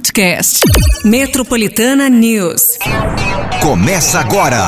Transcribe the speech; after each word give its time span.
podcast. 0.00 0.60
Metropolitana 1.04 2.08
News. 2.08 2.78
Começa 3.60 4.20
agora. 4.20 4.58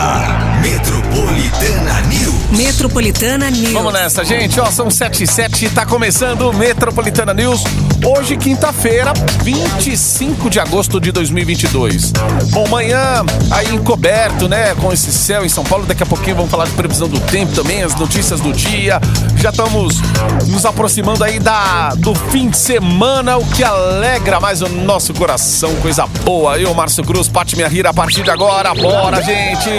Metropolitana 0.60 2.00
News. 2.02 2.58
Metropolitana 2.58 3.50
News. 3.50 3.72
Vamos 3.72 3.94
nessa, 3.94 4.24
gente. 4.26 4.60
Ó, 4.60 4.70
são 4.70 4.90
7 4.90 5.24
e 5.24 5.26
7, 5.26 5.70
tá 5.70 5.86
começando 5.86 6.50
o 6.50 6.52
Metropolitana 6.52 7.32
News. 7.32 7.64
Hoje, 8.04 8.36
quinta-feira, 8.36 9.12
25 9.44 10.50
de 10.50 10.58
agosto 10.58 11.00
de 11.00 11.12
2022. 11.12 12.12
Bom, 12.50 12.66
manhã 12.68 13.24
aí 13.48 13.72
encoberto, 13.72 14.48
né, 14.48 14.74
com 14.74 14.92
esse 14.92 15.12
céu 15.12 15.44
em 15.44 15.48
São 15.48 15.62
Paulo. 15.62 15.86
Daqui 15.86 16.02
a 16.02 16.06
pouquinho 16.06 16.34
vamos 16.34 16.50
falar 16.50 16.64
de 16.64 16.72
previsão 16.72 17.08
do 17.08 17.20
tempo 17.20 17.52
também, 17.52 17.84
as 17.84 17.94
notícias 17.94 18.40
do 18.40 18.52
dia. 18.52 19.00
Já 19.36 19.50
estamos 19.50 20.00
nos 20.48 20.66
aproximando 20.66 21.22
aí 21.22 21.38
da, 21.38 21.90
do 21.94 22.12
fim 22.12 22.48
de 22.48 22.58
semana, 22.58 23.36
o 23.38 23.46
que 23.46 23.62
alegra 23.62 24.40
mais 24.40 24.62
o 24.62 24.68
nosso 24.68 25.14
coração. 25.14 25.72
Coisa 25.76 26.04
boa. 26.24 26.58
Eu, 26.58 26.74
Márcio 26.74 27.04
Cruz, 27.04 27.28
Pati 27.28 27.54
Minha 27.54 27.68
Rira, 27.68 27.90
a 27.90 27.94
partir 27.94 28.24
de 28.24 28.30
agora. 28.30 28.74
Bora, 28.74 29.22
gente! 29.22 29.70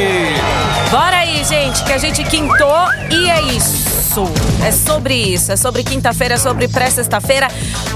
Bora 0.90 1.18
aí, 1.18 1.44
gente, 1.44 1.84
que 1.84 1.92
a 1.92 1.98
gente 1.98 2.24
quintou 2.24 2.88
e 3.12 3.30
é 3.30 3.42
isso. 3.42 3.94
É 4.64 4.72
sobre 4.72 5.16
isso, 5.16 5.52
é 5.52 5.56
sobre 5.56 5.84
quinta-feira, 5.84 6.36
é 6.36 6.38
sobre 6.38 6.68
pré-sexta-feira. 6.68 7.48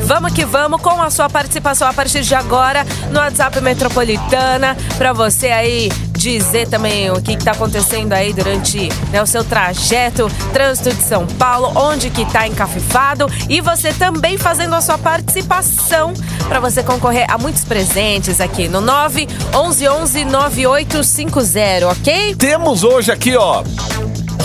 Vamos 0.02 0.17
que 0.34 0.44
vamos 0.44 0.82
com 0.82 1.00
a 1.02 1.12
sua 1.12 1.30
participação 1.30 1.88
a 1.88 1.94
partir 1.94 2.22
de 2.22 2.34
agora 2.34 2.84
no 3.12 3.20
WhatsApp 3.20 3.62
Metropolitana 3.62 4.76
para 4.98 5.14
você 5.14 5.48
aí 5.48 5.92
dizer 6.18 6.68
também 6.68 7.12
o 7.12 7.22
que 7.22 7.34
está 7.34 7.52
acontecendo 7.52 8.14
aí 8.14 8.34
durante 8.34 8.90
né, 9.12 9.22
o 9.22 9.28
seu 9.28 9.44
trajeto, 9.44 10.28
trânsito 10.52 10.92
de 10.92 11.04
São 11.04 11.28
Paulo, 11.28 11.72
onde 11.76 12.10
que 12.10 12.24
está 12.24 12.48
encafifado 12.48 13.28
e 13.48 13.62
você 13.62 13.94
também 13.94 14.38
fazendo 14.38 14.74
a 14.76 14.82
sua 14.82 14.98
participação 14.98 16.14
para 16.48 16.60
você 16.60 16.82
concorrer 16.82 17.26
a 17.30 17.38
muitos 17.38 17.64
presentes 17.64 18.42
aqui 18.42 18.68
no 18.68 18.82
9 18.82 19.28
11 19.54 19.88
11 19.88 20.26
9850, 20.26 21.88
ok? 21.88 22.36
Temos 22.36 22.84
hoje 22.84 23.12
aqui, 23.12 23.36
ó, 23.38 23.64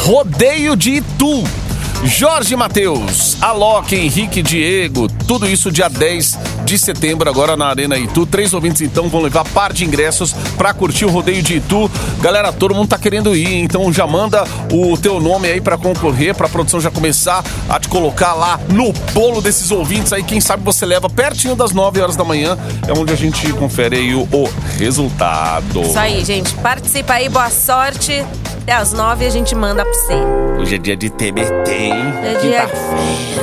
Rodeio 0.05 0.77
de 0.77 0.97
Itu. 0.97 1.62
Jorge 2.05 2.57
Matheus, 2.57 3.37
Alok, 3.41 3.95
Henrique 3.95 4.43
Diego, 4.43 5.09
tudo 5.27 5.47
isso 5.47 5.71
dia 5.71 5.89
10 5.89 6.39
de 6.65 6.77
setembro, 6.77 7.31
agora 7.31 7.57
na 7.57 7.67
Arena 7.67 7.97
Itu. 7.97 8.27
Três 8.27 8.53
ouvintes 8.53 8.81
então 8.83 9.09
vão 9.09 9.23
levar 9.23 9.45
par 9.45 9.73
de 9.73 9.85
ingressos 9.85 10.33
para 10.59 10.75
curtir 10.75 11.05
o 11.05 11.11
rodeio 11.11 11.43
de 11.43 11.59
Itu. 11.59 11.89
Galera, 12.21 12.53
todo 12.53 12.75
mundo 12.75 12.89
tá 12.89 12.99
querendo 12.99 13.37
ir, 13.37 13.55
então 13.63 13.93
já 13.93 14.05
manda 14.05 14.45
o 14.73 14.97
teu 14.97 15.21
nome 15.21 15.49
aí 15.49 15.61
para 15.61 15.79
concorrer, 15.79 16.35
pra 16.35 16.49
produção 16.49 16.81
já 16.81 16.91
começar 16.91 17.45
a 17.69 17.79
te 17.79 17.89
colocar 17.89 18.35
lá 18.35 18.59
no 18.69 18.93
bolo 19.13 19.41
desses 19.41 19.71
ouvintes 19.71 20.13
aí. 20.13 20.25
Quem 20.25 20.41
sabe 20.41 20.65
você 20.65 20.85
leva 20.85 21.09
pertinho 21.09 21.55
das 21.55 21.71
9 21.73 22.01
horas 22.01 22.17
da 22.17 22.25
manhã, 22.25 22.59
é 22.89 22.99
onde 22.99 23.13
a 23.13 23.17
gente 23.17 23.53
confere 23.53 23.97
aí 23.97 24.15
o, 24.15 24.23
o 24.23 24.49
resultado. 24.77 25.83
Isso 25.83 25.99
aí, 25.99 26.25
gente. 26.25 26.53
Participa 26.55 27.15
aí, 27.15 27.29
boa 27.29 27.49
sorte. 27.49 28.25
Até 28.63 28.75
às 28.75 28.93
9 28.93 29.27
a 29.27 29.31
gente 29.31 29.57
manda 29.57 29.85
pra 29.85 29.93
você. 29.93 30.15
Hoje 30.61 30.77
é 30.77 30.79
dia 30.79 30.97
de 30.97 31.11
TBT, 31.11 31.73
hein? 31.73 31.95
É 32.23 32.35
dia, 32.41 32.71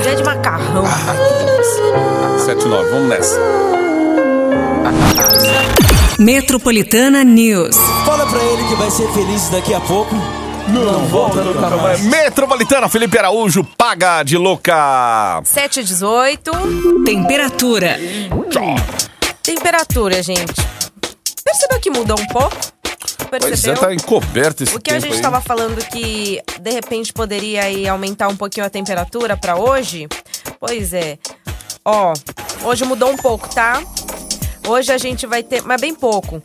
dia 0.01 0.15
de 0.15 0.23
macarrão. 0.23 0.85
7 2.45 2.65
9, 2.65 2.89
vamos 2.89 3.09
nessa. 3.09 3.37
Metropolitana 6.17 7.23
News. 7.25 7.75
Fala 8.05 8.25
pra 8.27 8.41
ele 8.41 8.63
que 8.69 8.75
vai 8.75 8.89
ser 8.89 9.11
feliz 9.11 9.49
daqui 9.49 9.73
a 9.73 9.81
pouco. 9.81 10.15
Não, 10.69 11.05
volta 11.07 11.43
nunca 11.43 11.69
mais. 11.69 11.99
Metropolitana, 12.01 12.87
Felipe 12.87 13.17
Araújo, 13.17 13.65
paga 13.77 14.23
de 14.23 14.37
louca. 14.37 15.41
7 15.43 15.81
e 15.81 15.83
18. 15.83 16.51
Temperatura. 17.03 17.99
Temperatura, 19.43 20.23
gente. 20.23 20.55
Percebeu 21.43 21.79
que 21.81 21.89
mudou 21.89 22.17
um 22.17 22.25
pouco? 22.27 22.55
Pois 23.29 23.43
é, 23.43 23.47
Percebeu? 23.47 23.77
tá 23.77 23.93
encoberto 23.93 24.63
esse 24.63 24.75
O 24.75 24.79
que 24.79 24.91
a 24.91 24.99
gente 24.99 25.15
estava 25.15 25.41
falando 25.41 25.83
que 25.85 26.41
de 26.61 26.71
repente 26.71 27.11
poderia 27.13 27.63
aí 27.63 27.87
aumentar 27.87 28.27
um 28.27 28.35
pouquinho 28.35 28.65
a 28.65 28.69
temperatura 28.69 29.35
para 29.35 29.55
hoje? 29.55 30.07
Pois 30.59 30.93
é. 30.93 31.17
Ó, 31.83 32.13
hoje 32.63 32.85
mudou 32.85 33.09
um 33.09 33.17
pouco, 33.17 33.49
tá? 33.53 33.81
Hoje 34.67 34.91
a 34.91 34.97
gente 34.97 35.25
vai 35.25 35.41
ter, 35.41 35.61
mas 35.63 35.79
bem 35.81 35.93
pouco. 35.95 36.41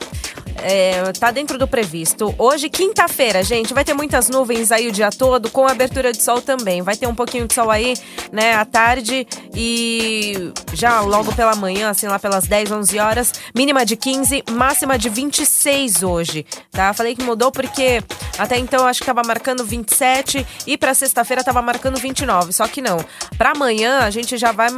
É, 0.67 1.13
tá 1.13 1.31
dentro 1.31 1.59
do 1.59 1.69
previsto. 1.69 2.35
Hoje, 2.39 2.71
quinta-feira, 2.71 3.43
gente, 3.43 3.75
vai 3.75 3.85
ter 3.85 3.93
muitas 3.93 4.31
nuvens 4.31 4.73
aí 4.73 4.89
o 4.89 4.93
dia 4.93 5.11
todo, 5.11 5.51
com 5.51 5.69
abertura 5.69 6.11
de 6.11 6.23
sol 6.23 6.41
também. 6.41 6.81
Vai 6.81 6.97
ter 6.97 7.07
um 7.07 7.15
pouquinho 7.15 7.47
de 7.47 7.53
sol 7.53 7.71
aí, 7.71 7.95
né, 8.33 8.55
à 8.55 8.65
tarde 8.65 9.27
e 9.55 10.51
já 10.73 11.03
logo 11.03 11.35
pela 11.35 11.55
manhã, 11.55 11.91
assim, 11.91 12.07
lá 12.07 12.19
pelas 12.19 12.47
10, 12.47 12.73
11 12.73 12.99
horas. 12.99 13.33
Mínima 13.55 13.85
de 13.85 13.95
15, 13.95 14.43
máxima 14.53 14.97
de 14.97 15.11
26 15.11 16.03
hoje, 16.03 16.47
tá? 16.71 16.95
Falei 16.95 17.15
que 17.15 17.23
mudou 17.23 17.53
porque 17.53 18.03
até 18.39 18.57
então 18.57 18.87
acho 18.87 19.01
que 19.01 19.07
tava 19.07 19.23
marcando 19.23 19.67
27 19.67 20.47
e 20.67 20.79
pra 20.79 20.95
sexta-feira 20.95 21.45
tava 21.45 21.61
marcando 21.61 22.01
29, 22.01 22.55
só 22.55 22.67
que 22.67 22.81
não. 22.81 23.05
Pra 23.37 23.51
amanhã 23.51 23.99
a 23.99 24.09
gente 24.09 24.39
já 24.39 24.51
vai, 24.51 24.69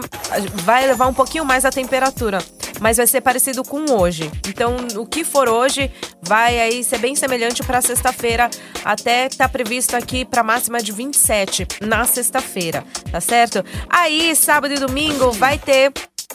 vai 0.65 0.85
levar 0.85 1.07
um 1.07 1.15
pouquinho 1.15 1.45
mais 1.45 1.65
a 1.65 1.71
temperatura, 1.71 2.39
mas 2.81 2.97
vai 2.97 3.07
ser 3.07 3.21
parecido 3.21 3.63
com 3.65 3.93
hoje. 3.93 4.31
Então, 4.49 4.77
o 4.97 5.07
que 5.07 5.25
for 5.25 5.49
hoje 5.49 5.91
vai 6.23 6.59
aí 6.59 6.83
ser 6.83 6.99
bem 6.99 7.15
semelhante 7.15 7.63
pra 7.63 7.83
sexta-feira, 7.83 8.51
até 8.85 9.29
tá 9.29 9.49
previsto 9.49 9.97
aqui 9.97 10.25
pra 10.25 10.43
máxima 10.43 10.83
de 10.83 10.93
27 10.93 11.67
na 11.81 12.05
sexta-feira, 12.05 12.85
tá 13.11 13.21
certo? 13.21 13.65
Aí, 13.89 14.35
sábado 14.35 14.75
e 14.75 14.79
domingo 14.79 15.31
vai 15.33 15.59
ter 15.59 15.93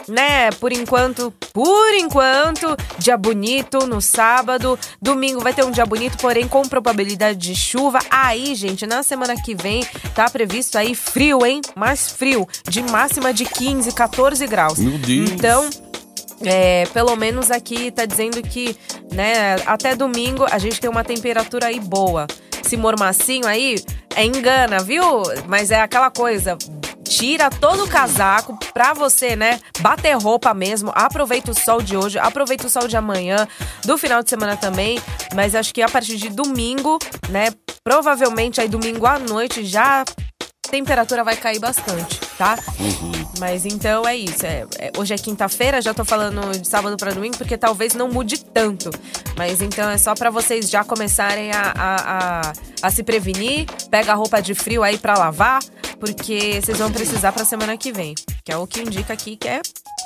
né, 0.08 0.50
por 0.52 0.72
enquanto, 0.72 1.31
por 1.53 1.94
enquanto, 1.94 2.75
dia 2.98 3.18
bonito 3.18 3.86
no 3.86 4.02
sábado, 4.02 4.78
domingo 5.02 5.42
vai 5.42 5.53
ter 5.53 5.63
um 5.63 5.72
dia 5.72 5.86
bonito, 5.86 6.18
porém 6.18 6.48
com 6.48 6.62
probabilidade 6.63 7.38
de 7.38 7.56
chuva. 7.56 8.00
Aí, 8.09 8.56
gente, 8.56 8.86
na 8.86 9.03
semana 9.03 9.36
que 9.36 9.56
vem 9.56 9.84
tá 10.16 10.30
previsto 10.30 10.78
aí 10.78 10.96
frio, 10.96 11.46
hein? 11.46 11.62
Mais 11.75 12.09
frio, 12.09 12.48
de 12.68 12.81
máxima 12.84 13.34
de 13.34 13.46
15, 13.46 13.92
14 13.92 14.48
graus. 14.48 14.80
Meu 14.80 14.98
Deus. 14.98 15.30
Então, 15.31 15.69
é, 16.44 16.85
pelo 16.88 17.16
menos 17.16 17.52
aqui 17.52 17.91
tá 17.91 18.06
dizendo 18.06 18.41
que, 18.41 18.78
né, 19.12 19.56
até 19.66 19.96
domingo 19.96 20.46
a 20.50 20.57
gente 20.57 20.79
tem 20.79 20.90
uma 20.90 21.03
temperatura 21.03 21.68
aí 21.68 21.79
boa. 21.79 22.28
Se 22.63 22.78
mormacinho 22.78 23.47
aí, 23.47 23.84
é 24.16 24.25
engana, 24.25 24.80
viu? 24.80 25.03
Mas 25.47 25.72
é 25.72 25.81
aquela 25.81 26.09
coisa. 26.09 26.57
Tira 27.03 27.50
todo 27.50 27.84
o 27.84 27.88
casaco 27.88 28.57
pra 28.74 28.94
você, 28.94 29.35
né? 29.35 29.59
Bater 29.80 30.16
roupa 30.18 30.53
mesmo. 30.53 30.91
Aproveita 30.96 31.51
o 31.51 31.53
sol 31.53 31.81
de 31.81 31.97
hoje, 31.97 32.18
aproveita 32.18 32.68
o 32.68 32.69
sol 32.69 32.88
de 32.88 32.96
amanhã, 32.96 33.47
do 33.84 33.97
final 33.97 34.24
de 34.24 34.30
semana 34.30 34.56
também. 34.56 35.01
Mas 35.35 35.53
acho 35.53 35.74
que 35.74 35.81
a 35.81 35.90
partir 35.90 36.16
de 36.16 36.30
domingo, 36.30 36.97
né? 37.30 37.50
Provavelmente 37.84 38.62
aí 38.62 38.69
domingo 38.69 39.06
à 39.06 39.19
noite 39.19 39.66
já 39.66 40.03
a 40.03 40.69
temperatura 40.69 41.24
vai 41.24 41.35
cair 41.35 41.59
bastante, 41.59 42.19
tá? 42.38 42.57
Mas 43.41 43.66
então 43.66 44.07
é 44.07 44.16
isso. 44.16 44.46
é- 44.46 44.68
é- 44.78 44.91
hoje 44.96 45.16
é 45.16 45.18
quinta-feira, 45.18 45.81
já 45.81 45.96
tô 45.96 46.06
falando 46.06 46.59
de 46.59 46.68
sábado 46.68 46.96
pra 46.96 47.12
domingo, 47.12 47.35
porque 47.38 47.57
talvez 47.57 47.96
não 47.96 48.07
mude 48.07 48.38
tanto. 48.38 48.91
Mas 49.35 49.62
então 49.63 49.90
é 49.90 49.97
só 49.97 50.13
pra 50.13 50.29
vocês 50.29 50.69
já 50.69 50.84
começarem 50.84 51.51
a, 51.51 51.74
a, 51.75 51.96
a, 52.50 52.53
a 52.84 52.91
se 52.91 53.01
prevenir. 53.01 53.66
Pega 53.90 54.12
a 54.12 54.16
roupa 54.16 54.40
de 54.40 54.53
frio 54.53 54.84
aí 54.84 54.96
pra 55.00 55.18
lavar, 55.18 55.59
porque 56.00 56.62
vocês 56.62 56.78
vão 56.78 56.91
precisar 56.91 57.31
pra 57.31 57.44
semana 57.44 57.75
que 57.75 57.91
vem. 57.91 58.13
Que 58.46 58.51
é 58.51 58.57
o 58.57 58.68
que 58.68 58.81
indica 58.81 59.12
aqui 59.12 59.35
que 59.35 59.47
é 59.47 59.59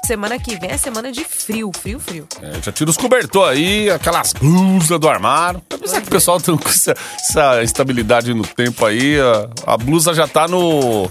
semana 0.05 0.39
que 0.39 0.55
vem 0.57 0.69
é 0.69 0.77
semana 0.77 1.11
de 1.11 1.25
frio, 1.25 1.71
frio, 1.77 1.99
frio. 1.99 2.27
É, 2.41 2.61
já 2.61 2.71
tira 2.71 2.89
os 2.89 2.95
cobertor 2.95 3.49
aí, 3.49 3.89
aquelas 3.89 4.31
blusas 4.31 4.97
do 4.97 5.09
armário. 5.09 5.61
Apesar 5.73 5.99
que 5.99 6.07
o 6.07 6.11
pessoal 6.11 6.39
tem 6.39 6.55
com 6.55 6.69
essa, 6.69 6.95
essa 7.19 7.83
no 8.33 8.45
tempo 8.47 8.85
aí, 8.85 9.19
a, 9.19 9.73
a 9.73 9.77
blusa 9.77 10.13
já 10.13 10.25
tá 10.25 10.47
no. 10.47 11.09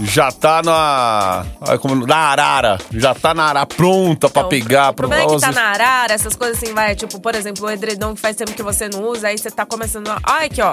Já 0.00 0.30
tá 0.30 0.62
na. 0.62 1.46
como- 1.80 2.06
Na 2.06 2.16
arara. 2.16 2.78
Já 2.92 3.14
tá 3.14 3.32
na 3.34 3.44
arara 3.44 3.66
pronta 3.66 4.28
pra 4.28 4.40
Então, 4.42 4.48
pegar. 4.50 4.90
O 4.90 4.94
problema 4.94 5.22
é 5.24 5.26
que 5.34 5.40
tá 5.40 5.52
na 5.52 5.62
arara, 5.70 6.12
essas 6.12 6.34
coisas 6.36 6.62
assim, 6.62 6.74
vai, 6.74 6.94
tipo, 6.94 7.18
por 7.20 7.34
exemplo, 7.34 7.64
o 7.66 7.70
edredom 7.70 8.14
que 8.14 8.20
faz 8.20 8.36
tempo 8.36 8.52
que 8.52 8.62
você 8.62 8.88
não 8.88 9.04
usa, 9.04 9.28
aí 9.28 9.38
você 9.38 9.50
tá 9.50 9.64
começando 9.64 10.08
a. 10.08 10.18
Ai, 10.22 10.46
aqui, 10.46 10.60
ó. 10.60 10.72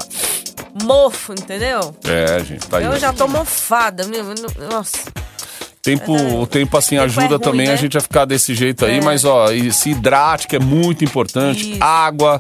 Mofo, 0.84 1.32
entendeu? 1.34 1.96
É, 2.04 2.44
gente, 2.44 2.68
tá 2.68 2.78
aí. 2.80 2.84
Eu 2.86 3.00
já 3.00 3.14
tô 3.14 3.28
mofada, 3.28 4.06
meu. 4.08 4.26
Nossa. 4.70 4.98
Tempo, 5.82 6.14
o 6.16 6.48
tempo 6.48 6.78
assim 6.78 6.96
Tempo 6.96 7.04
ajuda 7.04 7.26
é 7.26 7.28
ruim, 7.30 7.40
também 7.40 7.68
né? 7.68 7.74
a 7.74 7.76
gente 7.76 7.98
a 7.98 8.02
ficar 8.02 8.24
desse 8.26 8.56
jeito 8.56 8.86
aí, 8.86 9.00
É. 9.00 9.02
mas 9.02 9.26
ó, 9.26 9.48
se 9.72 9.90
hidrate, 9.92 10.48
que 10.48 10.56
é 10.56 10.60
muito 10.60 11.04
importante. 11.04 11.72
Isso. 11.74 11.84
Água 11.84 12.40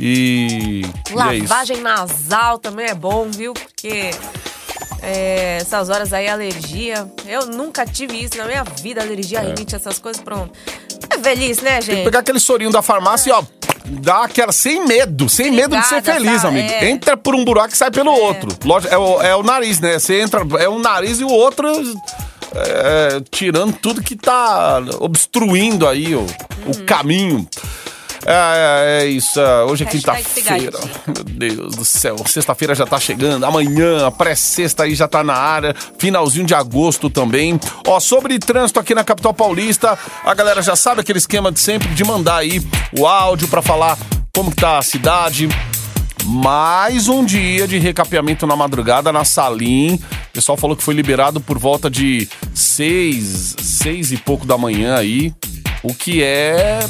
e. 0.00 0.82
e 1.10 1.12
é. 1.12 1.14
Lavagem 1.14 1.80
nasal 1.82 2.58
também 2.58 2.86
é 2.86 2.94
bom, 2.94 3.28
viu? 3.30 3.52
Porque 3.52 4.10
é, 5.02 5.58
essas 5.60 5.88
horas 5.88 6.12
aí, 6.12 6.28
alergia. 6.28 7.10
Eu 7.26 7.46
nunca 7.46 7.86
tive 7.86 8.22
isso 8.22 8.36
na 8.36 8.44
minha 8.44 8.64
vida, 8.64 9.00
alergia, 9.00 9.40
rinite, 9.40 9.74
essas 9.74 9.98
coisas, 9.98 10.22
pronto. 10.22 10.52
É 11.10 11.16
velhice, 11.16 11.62
né, 11.62 11.72
Tem 11.72 11.80
que 11.80 11.86
gente? 11.94 12.04
pegar 12.04 12.18
aquele 12.20 12.40
sorinho 12.40 12.70
da 12.70 12.82
farmácia 12.82 13.30
e 13.30 13.32
ó. 13.32 13.42
Dá 13.90 14.24
aquela 14.24 14.52
sem 14.52 14.86
medo, 14.86 15.30
sem 15.30 15.50
medo 15.50 15.74
de 15.74 15.86
ser 15.86 16.02
feliz, 16.02 16.42
tá? 16.42 16.48
amigo. 16.48 16.68
É. 16.70 16.90
Entra 16.90 17.16
por 17.16 17.34
um 17.34 17.42
buraco 17.42 17.72
e 17.72 17.76
sai 17.76 17.90
pelo 17.90 18.12
outro. 18.12 18.50
Lógico, 18.62 18.92
é 18.92 18.98
o, 18.98 19.22
é 19.22 19.34
o 19.34 19.42
nariz, 19.42 19.80
né? 19.80 19.98
Você 19.98 20.20
entra, 20.20 20.42
é 20.60 20.68
um 20.68 20.78
nariz 20.78 21.20
e 21.20 21.24
o 21.24 21.28
outro 21.30 21.66
é, 22.54 23.22
tirando 23.30 23.72
tudo 23.74 24.02
que 24.02 24.16
tá 24.16 24.82
obstruindo 25.00 25.86
aí 25.86 26.14
o, 26.14 26.26
o 26.66 26.84
caminho. 26.84 27.48
É, 28.26 29.00
é, 29.00 29.02
é 29.02 29.06
isso. 29.06 29.40
é, 29.40 29.64
Hoje 29.64 29.84
é 29.84 29.86
quinta-feira. 29.86 30.78
Meu 31.06 31.24
Deus 31.24 31.74
do 31.76 31.84
céu. 31.84 32.16
Sexta-feira 32.26 32.74
já 32.74 32.86
tá 32.86 32.98
chegando. 32.98 33.44
Amanhã, 33.44 34.06
a 34.06 34.10
pré-sexta 34.10 34.84
aí 34.84 34.94
já 34.94 35.06
tá 35.08 35.22
na 35.22 35.34
área. 35.34 35.74
Finalzinho 35.98 36.46
de 36.46 36.54
agosto 36.54 37.08
também. 37.08 37.58
Ó, 37.86 38.00
sobre 38.00 38.38
trânsito 38.38 38.80
aqui 38.80 38.94
na 38.94 39.04
capital 39.04 39.32
paulista, 39.34 39.98
a 40.24 40.34
galera 40.34 40.62
já 40.62 40.76
sabe 40.76 41.00
aquele 41.00 41.18
esquema 41.18 41.50
de 41.52 41.60
sempre 41.60 41.88
de 41.88 42.04
mandar 42.04 42.36
aí 42.36 42.62
o 42.98 43.06
áudio 43.06 43.48
pra 43.48 43.62
falar 43.62 43.98
como 44.34 44.50
que 44.50 44.56
tá 44.56 44.78
a 44.78 44.82
cidade. 44.82 45.48
Mais 46.24 47.08
um 47.08 47.24
dia 47.24 47.66
de 47.66 47.78
recapeamento 47.78 48.46
na 48.46 48.54
madrugada 48.54 49.10
na 49.10 49.24
Salim. 49.24 49.94
O 49.94 50.32
pessoal 50.32 50.58
falou 50.58 50.76
que 50.76 50.82
foi 50.82 50.94
liberado 50.94 51.40
por 51.40 51.58
volta 51.58 51.88
de 51.88 52.28
seis, 52.54 53.56
seis 53.58 54.12
e 54.12 54.16
pouco 54.16 54.44
da 54.46 54.58
manhã 54.58 54.96
aí. 54.96 55.32
O 55.82 55.94
que 55.94 56.22
é 56.22 56.80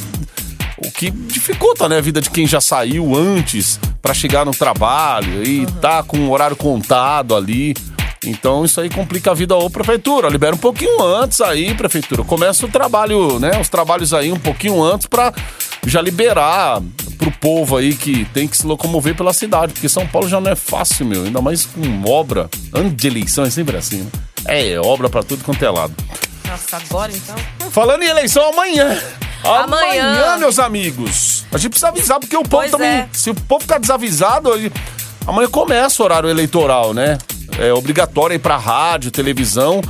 o 0.85 0.91
que 0.91 1.11
dificulta, 1.11 1.89
né, 1.89 1.99
a 1.99 2.01
vida 2.01 2.21
de 2.21 2.31
quem 2.31 2.47
já 2.47 2.61
saiu 2.61 3.17
antes 3.17 3.79
pra 4.01 4.15
chegar 4.15 4.45
no 4.45 4.53
trabalho 4.53 5.43
e 5.47 5.67
tá 5.81 6.03
com 6.03 6.19
o 6.19 6.31
horário 6.31 6.57
contado 6.57 7.35
ali. 7.35 7.75
Então 8.25 8.65
isso 8.65 8.81
aí 8.81 8.91
complica 8.91 9.31
a 9.31 9.35
vida 9.35 9.57
ô 9.57 9.71
prefeitura. 9.71 10.29
Libera 10.29 10.55
um 10.55 10.59
pouquinho 10.59 11.03
antes 11.03 11.41
aí, 11.41 11.75
prefeitura. 11.75 12.25
Começa 12.25 12.67
o 12.67 12.69
trabalho, 12.69 13.39
né, 13.39 13.61
os 13.61 13.69
trabalhos 13.69 14.13
aí 14.13 14.33
um 14.33 14.39
pouquinho 14.39 14.83
antes 14.83 15.07
pra 15.07 15.33
já 15.87 16.03
liberar 16.03 16.83
pro 17.17 17.31
povo 17.33 17.77
aí 17.77 17.95
que 17.95 18.25
tem 18.27 18.47
que 18.47 18.57
se 18.57 18.67
locomover 18.67 19.15
pela 19.15 19.33
cidade, 19.33 19.73
porque 19.73 19.89
São 19.89 20.07
Paulo 20.07 20.29
já 20.29 20.41
não 20.41 20.51
é 20.51 20.57
fácil, 20.57 21.07
meu, 21.07 21.25
ainda 21.25 21.41
mais 21.41 21.67
com 21.67 22.05
obra. 22.05 22.49
Ano 22.73 22.91
de 22.91 23.07
eleição 23.07 23.45
é 23.45 23.51
sempre 23.51 23.77
assim, 23.77 24.03
né? 24.03 24.11
É, 24.47 24.79
obra 24.81 25.11
pra 25.11 25.23
tudo 25.23 25.45
quanto 25.45 25.65
é 25.65 25.71
lado. 25.71 25.95
Nossa, 26.47 26.77
agora 26.77 27.13
então. 27.13 27.37
Falando 27.71 28.03
em 28.03 28.09
eleição 28.09 28.49
amanhã. 28.49 28.99
Amanhã. 29.44 30.37
meus 30.38 30.58
amigos. 30.58 31.44
A 31.52 31.58
gente 31.58 31.70
precisa 31.70 31.88
avisar, 31.88 32.19
porque 32.20 32.37
o 32.37 32.43
povo 32.43 32.62
Pois 32.62 32.70
também. 32.70 32.88
é. 32.88 33.08
Se 33.12 33.31
o 33.31 33.35
povo 33.35 33.62
ficar 33.62 33.79
desavisado, 33.79 34.50
amanhã 35.26 35.49
começa 35.49 36.02
o 36.02 36.05
horário 36.05 36.29
eleitoral, 36.29 36.93
né? 36.93 37.19
É 37.58 37.73
obrigatório 37.73 38.35
ir 38.35 38.38
pra 38.38 38.56
rádio, 38.56 39.11
televisão. 39.11 39.81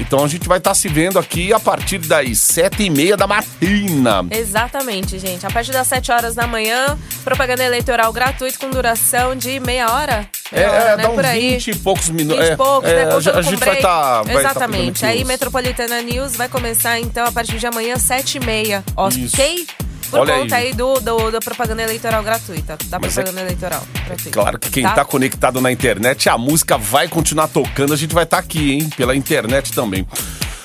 Então 0.00 0.24
a 0.24 0.28
gente 0.28 0.48
vai 0.48 0.58
estar 0.58 0.74
se 0.74 0.88
vendo 0.88 1.18
aqui 1.20 1.52
a 1.52 1.60
partir 1.60 1.98
das 1.98 2.38
sete 2.38 2.82
e 2.82 2.90
meia 2.90 3.16
da 3.16 3.28
matina. 3.28 4.26
Exatamente, 4.30 5.18
gente. 5.20 5.46
A 5.46 5.50
partir 5.50 5.70
das 5.70 5.86
7 5.86 6.10
horas 6.10 6.34
da 6.34 6.48
manhã, 6.48 6.98
propaganda 7.22 7.62
eleitoral 7.62 8.12
gratuita 8.12 8.58
com 8.58 8.70
duração 8.70 9.36
de 9.36 9.60
meia 9.60 9.92
hora. 9.92 10.26
Meia 10.54 10.70
hora, 10.72 10.84
É, 10.84 10.96
né? 10.96 11.02
dá 11.02 11.10
uns 11.10 11.14
Por 11.14 11.24
aí. 11.26 11.50
20 11.50 11.70
e 11.70 11.76
poucos 11.76 12.08
minutos. 12.10 12.38
20 12.38 12.48
e 12.48 12.52
é, 12.52 12.56
poucos, 12.56 12.90
é, 12.90 13.04
né? 13.06 13.12
a, 13.12 13.38
a 13.38 13.42
gente 13.42 13.64
vai 13.64 13.76
estar. 13.76 14.22
vai 14.22 14.34
tá 14.34 14.40
Exatamente. 14.40 15.00
pegando 15.00 15.18
Aí 15.18 15.24
Metropolitana 15.24 16.02
News 16.02 16.36
vai 16.36 16.48
começar 16.48 16.98
então 17.00 17.26
a 17.26 17.32
partir 17.32 17.58
de 17.58 17.66
amanhã, 17.66 17.96
7 17.96 18.36
e 18.38 18.40
meia. 18.44 18.84
Isso. 19.18 19.34
Ok? 19.36 19.66
Por 20.10 20.20
Olha 20.20 20.34
conta 20.34 20.56
aí. 20.56 20.66
aí, 20.68 20.72
do, 20.74 20.94
do- 21.00 21.30
da 21.32 21.40
propaganda 21.40 21.82
eleitoral 21.82 22.22
gratuita. 22.22 22.78
Da 22.86 22.98
Mas 23.00 23.16
é 23.18 23.22
propaganda 23.22 23.46
eleitoral 23.46 23.82
gratuita. 24.06 24.30
Claro 24.30 24.58
que 24.58 24.70
quem 24.70 24.84
tá? 24.84 25.04
conectado 25.04 25.60
na 25.60 25.72
internet, 25.72 26.28
a 26.28 26.38
música 26.38 26.78
vai 26.78 27.08
continuar 27.08 27.48
tocando, 27.48 27.92
a 27.92 27.96
gente 27.96 28.14
vai 28.14 28.22
estar 28.24 28.38
aqui, 28.38 28.74
hein? 28.74 28.90
Pela 28.96 29.16
internet 29.16 29.72
também. 29.72 30.06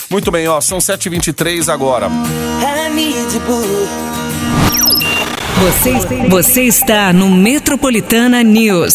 Muito 0.09 0.29
bem, 0.31 0.47
ó, 0.47 0.59
são 0.61 0.77
7h23 0.79 1.71
agora. 1.71 2.09
To 2.09 3.39
boo. 3.41 3.87
Você, 5.59 6.27
você 6.29 6.61
está 6.63 7.11
no 7.11 7.29
Metropolitana 7.29 8.41
News. 8.43 8.93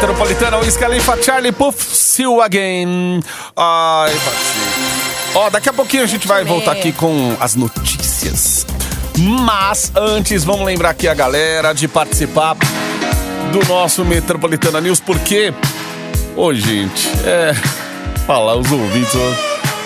Metropolitana, 0.00 0.56
Wiz 0.56 0.78
Khalifa, 0.78 1.22
Charlie 1.22 1.52
Puff, 1.52 1.94
See 1.94 2.22
You 2.22 2.40
Again. 2.40 3.20
Ai, 3.54 4.10
Pati. 4.10 5.34
Ó, 5.34 5.50
daqui 5.50 5.68
a 5.68 5.74
pouquinho 5.74 6.04
a 6.04 6.06
gente 6.06 6.26
vai 6.26 6.42
voltar 6.42 6.72
aqui 6.72 6.90
com 6.90 7.36
as 7.38 7.54
notícias. 7.54 8.64
Mas 9.18 9.92
antes, 9.94 10.42
vamos 10.42 10.64
lembrar 10.64 10.88
aqui 10.88 11.06
a 11.06 11.12
galera 11.12 11.74
de 11.74 11.86
participar 11.86 12.56
do 13.52 13.62
nosso 13.68 14.02
Metropolitana 14.02 14.80
News, 14.80 15.00
porque, 15.00 15.52
ô 16.34 16.54
gente, 16.54 17.06
é. 17.26 17.54
Falar 18.26 18.56
os 18.56 18.72
ouvintes, 18.72 19.12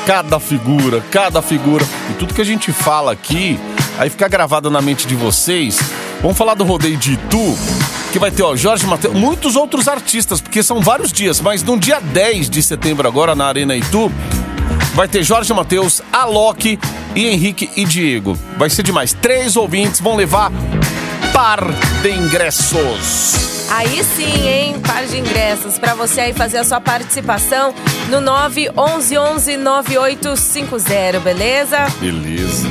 cada 0.07 0.39
figura, 0.39 1.03
cada 1.11 1.43
figura, 1.43 1.85
e 2.11 2.13
tudo 2.15 2.35
que 2.35 2.41
a 2.41 2.45
gente 2.45 2.71
fala 2.73 3.11
aqui, 3.11 3.59
aí 3.99 4.09
fica 4.09 4.29
gravado 4.29 4.71
na 4.71 4.81
mente 4.81 5.09
de 5.09 5.17
vocês. 5.17 5.81
Vamos 6.23 6.39
falar 6.39 6.55
do 6.55 6.63
rodeio 6.63 6.97
de 6.97 7.15
Itu, 7.15 7.59
que 8.15 8.19
vai 8.21 8.31
ter, 8.31 8.45
ó, 8.45 8.55
Jorge 8.55 8.87
Mateus, 8.87 9.13
muitos 9.13 9.57
outros 9.57 9.89
artistas, 9.89 10.41
porque 10.41 10.63
são 10.63 10.81
vários 10.81 11.11
dias, 11.11 11.41
mas 11.41 11.65
no 11.65 11.77
dia 11.77 11.99
10 11.99 12.49
de 12.49 12.63
setembro, 12.63 13.09
agora 13.09 13.35
na 13.35 13.47
Arena 13.47 13.75
Itu, 13.75 14.09
vai 14.95 15.09
ter 15.09 15.25
Jorge 15.25 15.53
Mateus, 15.53 16.01
Alok 16.13 16.79
e 17.17 17.27
Henrique 17.27 17.69
e 17.75 17.85
Diego. 17.85 18.39
Vai 18.57 18.71
ser 18.71 18.85
demais. 18.85 19.13
Três 19.13 19.57
ouvintes 19.57 20.01
vão 20.01 20.15
levar 20.15 20.53
par 21.33 21.59
de 22.03 22.11
ingressos. 22.13 23.67
Aí 23.73 24.05
sim, 24.05 24.47
hein? 24.47 24.77
Par 24.87 25.05
de 25.07 25.19
ingressos 25.19 25.77
para 25.77 25.97
você 25.97 26.21
aí 26.21 26.33
fazer 26.33 26.59
a 26.59 26.65
sua 26.65 26.81
participação 26.81 27.75
no 28.09 28.21
911 28.21 29.57
9850, 29.57 31.19
beleza? 31.19 31.79
Beleza. 32.01 32.69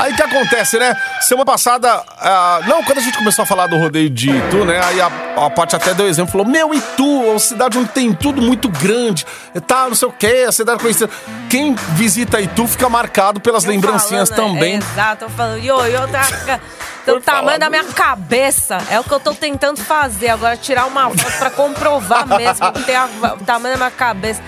Aí 0.00 0.12
o 0.12 0.16
que 0.16 0.22
acontece, 0.22 0.78
né? 0.78 0.96
Semana 1.20 1.44
passada, 1.44 2.02
ah, 2.18 2.60
não, 2.66 2.82
quando 2.82 2.98
a 2.98 3.00
gente 3.02 3.16
começou 3.18 3.42
a 3.42 3.46
falar 3.46 3.66
do 3.66 3.78
rodeio 3.78 4.08
de 4.10 4.30
Itu, 4.30 4.64
né? 4.64 4.80
Aí 4.84 5.00
a, 5.00 5.10
a 5.46 5.50
Paty 5.50 5.76
até 5.76 5.92
deu 5.94 6.08
exemplo, 6.08 6.32
falou: 6.32 6.46
Meu, 6.46 6.74
Itu, 6.74 7.02
é 7.26 7.30
uma 7.30 7.38
cidade 7.38 7.78
onde 7.78 7.90
tem 7.90 8.12
tudo 8.12 8.40
muito 8.40 8.68
grande, 8.68 9.26
tá, 9.66 9.88
não 9.88 9.94
sei 9.94 10.08
o 10.08 10.12
quê, 10.12 10.44
a 10.48 10.52
cidade 10.52 10.80
conhecida. 10.80 11.10
Quem 11.48 11.74
visita 11.94 12.40
Itu 12.40 12.66
fica 12.66 12.88
marcado 12.88 13.40
pelas 13.40 13.64
Tô 13.64 13.70
lembrancinhas 13.70 14.28
falando, 14.30 14.54
também. 14.54 14.74
É, 14.74 14.76
exato, 14.78 15.24
tô 15.26 15.30
falando, 15.30 15.58
ioiô 15.58 16.08
tá 16.08 16.22
Foi 17.04 17.14
do 17.14 17.20
tamanho 17.22 17.44
falado. 17.44 17.60
da 17.60 17.70
minha 17.70 17.84
cabeça. 17.84 18.78
É 18.90 19.00
o 19.00 19.04
que 19.04 19.10
eu 19.10 19.18
tô 19.18 19.32
tentando 19.34 19.82
fazer. 19.82 20.28
Agora, 20.28 20.54
tirar 20.56 20.84
uma 20.84 21.08
foto 21.10 21.38
pra 21.38 21.50
comprovar 21.50 22.26
mesmo 22.26 22.72
que 22.72 22.82
tem 22.82 22.94
a- 22.94 23.08
o 23.40 23.44
tamanho 23.44 23.74
da 23.74 23.78
minha 23.86 23.90
cabeça. 23.90 24.42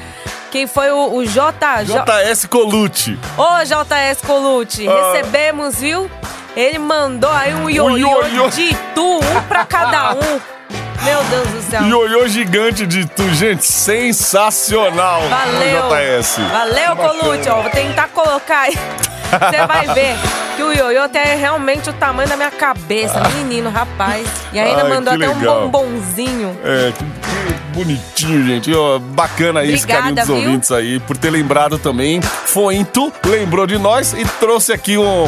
Quem 0.53 0.67
foi 0.67 0.91
o, 0.91 1.15
o 1.15 1.25
J... 1.25 1.51
JS 1.83 2.45
Colucci. 2.45 3.19
Ô, 3.39 3.65
JS 3.65 4.21
Colucci, 4.21 4.87
Ah. 4.87 5.13
recebemos, 5.15 5.81
viu? 5.81 6.11
Ele 6.55 6.79
mandou 6.79 7.31
aí 7.33 7.55
um 7.55 7.71
ioiô 7.71 7.97
ioiô. 8.27 8.51
de 8.51 8.77
tu, 8.95 9.17
um 9.17 9.43
pra 9.49 9.65
cada 9.65 10.13
um. 10.13 10.41
Meu 11.05 11.23
Deus 11.25 11.49
do 11.49 11.63
céu. 11.71 11.83
Ioiô 11.83 12.29
gigante 12.29 12.87
de 12.87 13.01
Itu, 13.01 13.35
gente, 13.35 13.65
sensacional. 13.65 15.23
Valeu. 15.29 15.89
JS. 16.21 16.37
Valeu, 16.51 16.97
Colucci. 16.97 17.49
Ó, 17.49 17.63
vou 17.63 17.71
tentar 17.71 18.09
colocar 18.09 18.61
aí. 18.63 18.79
Você 19.33 19.67
vai 19.67 19.87
ver 19.95 20.15
que 20.57 20.63
o 20.63 20.73
ioiô 20.73 21.09
tem 21.09 21.39
realmente 21.39 21.89
o 21.89 21.93
tamanho 21.95 22.29
da 22.29 22.37
minha 22.37 22.51
cabeça. 22.51 23.19
Menino, 23.37 23.71
rapaz. 23.71 24.27
E 24.53 24.61
ainda 24.61 24.83
Ai, 24.83 24.91
mandou 24.91 25.15
até 25.15 25.29
um 25.29 25.39
legal. 25.39 25.69
bombonzinho. 25.71 26.57
É, 26.63 26.93
que, 26.93 27.05
que 27.05 27.55
bonitinho, 27.75 28.47
gente. 28.47 28.73
Ó, 28.75 28.99
bacana 28.99 29.61
Obrigada, 29.61 29.87
carinho 30.03 30.15
dos 30.15 30.27
viu? 30.27 30.37
ouvintes 30.37 30.71
aí, 30.71 31.01
por 31.01 31.17
ter 31.17 31.31
lembrado 31.31 31.79
também. 31.79 32.21
Foi 32.21 32.75
em 32.77 32.85
tu, 32.85 33.11
lembrou 33.25 33.67
de 33.67 33.79
nós 33.79 34.13
e 34.13 34.25
trouxe 34.39 34.73
aqui 34.73 34.99
um. 34.99 35.27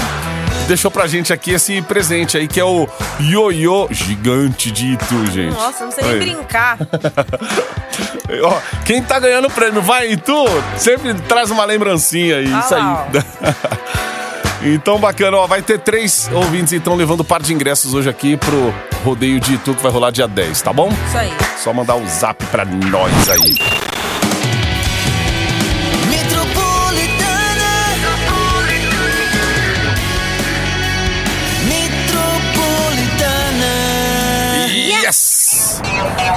Deixou 0.66 0.90
pra 0.90 1.06
gente 1.06 1.32
aqui 1.32 1.52
esse 1.52 1.82
presente 1.82 2.38
aí, 2.38 2.48
que 2.48 2.58
é 2.58 2.64
o 2.64 2.88
ioiô 3.20 3.86
gigante 3.90 4.70
de 4.70 4.94
Itu, 4.94 5.26
gente. 5.26 5.52
Nossa, 5.54 5.84
não 5.84 5.92
sei 5.92 6.04
nem 6.04 6.18
brincar. 6.18 6.78
Ó, 8.42 8.58
quem 8.84 9.02
tá 9.02 9.18
ganhando 9.18 9.48
o 9.48 9.50
prêmio 9.50 9.82
vai 9.82 10.12
em 10.12 10.16
tu, 10.16 10.44
sempre 10.78 11.12
traz 11.14 11.50
uma 11.50 11.64
lembrancinha 11.64 12.36
aí. 12.36 12.50
Ah 12.52 12.60
isso 12.60 12.74
aí. 12.74 14.72
então, 14.74 14.98
bacana, 14.98 15.36
ó. 15.36 15.46
Vai 15.46 15.60
ter 15.60 15.78
três 15.78 16.30
ouvintes, 16.32 16.72
então, 16.72 16.94
levando 16.94 17.22
par 17.22 17.42
de 17.42 17.52
ingressos 17.52 17.92
hoje 17.92 18.08
aqui 18.08 18.36
pro 18.36 18.74
rodeio 19.04 19.38
de 19.38 19.54
Itu, 19.54 19.74
que 19.74 19.82
vai 19.82 19.92
rolar 19.92 20.10
dia 20.10 20.26
10, 20.26 20.62
tá 20.62 20.72
bom? 20.72 20.88
Isso 21.06 21.18
aí. 21.18 21.32
Só 21.62 21.72
mandar 21.72 21.96
o 21.96 22.06
zap 22.08 22.42
pra 22.46 22.64
nós 22.64 23.28
aí. 23.28 23.93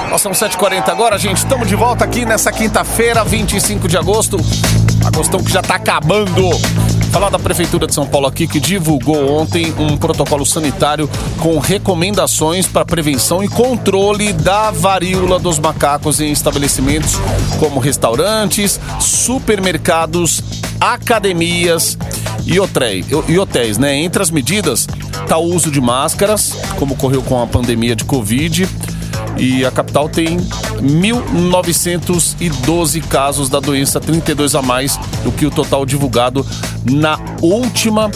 Nós 0.08 0.22
são 0.22 0.32
7h40 0.32 0.88
agora, 0.88 1.18
gente. 1.18 1.36
Estamos 1.36 1.68
de 1.68 1.76
volta 1.76 2.02
aqui 2.04 2.24
nessa 2.24 2.50
quinta-feira, 2.50 3.22
25 3.24 3.86
de 3.86 3.96
agosto. 3.96 4.38
Agostão 5.04 5.42
que 5.42 5.52
já 5.52 5.60
tá 5.60 5.74
acabando. 5.74 6.48
Falar 7.12 7.28
da 7.28 7.38
Prefeitura 7.38 7.86
de 7.86 7.94
São 7.94 8.06
Paulo 8.06 8.26
aqui 8.26 8.46
que 8.46 8.58
divulgou 8.58 9.40
ontem 9.40 9.74
um 9.78 9.96
protocolo 9.96 10.46
sanitário 10.46 11.08
com 11.40 11.58
recomendações 11.58 12.66
para 12.66 12.84
prevenção 12.84 13.44
e 13.44 13.48
controle 13.48 14.32
da 14.32 14.70
varíola 14.70 15.38
dos 15.38 15.58
macacos 15.58 16.20
em 16.20 16.32
estabelecimentos 16.32 17.14
como 17.58 17.78
restaurantes, 17.78 18.80
supermercados, 19.00 20.42
academias 20.80 21.98
e 22.46 22.58
hotéis, 22.58 23.06
e 23.28 23.38
hotéis, 23.38 23.76
né? 23.78 23.94
Entre 23.96 24.22
as 24.22 24.30
medidas 24.30 24.86
tá 25.28 25.36
o 25.36 25.44
uso 25.44 25.70
de 25.70 25.80
máscaras, 25.80 26.52
como 26.78 26.94
ocorreu 26.94 27.22
com 27.22 27.42
a 27.42 27.46
pandemia 27.46 27.94
de 27.94 28.04
Covid, 28.04 28.66
E 29.36 29.64
a 29.64 29.70
capital 29.70 30.08
tem 30.08 30.38
1.912 30.38 33.06
casos 33.06 33.48
da 33.48 33.60
doença, 33.60 34.00
32 34.00 34.54
a 34.54 34.62
mais 34.62 34.96
do 35.22 35.30
que 35.30 35.46
o 35.46 35.50
total 35.50 35.84
divulgado 35.84 36.46
na 36.84 37.18
última 37.40 38.10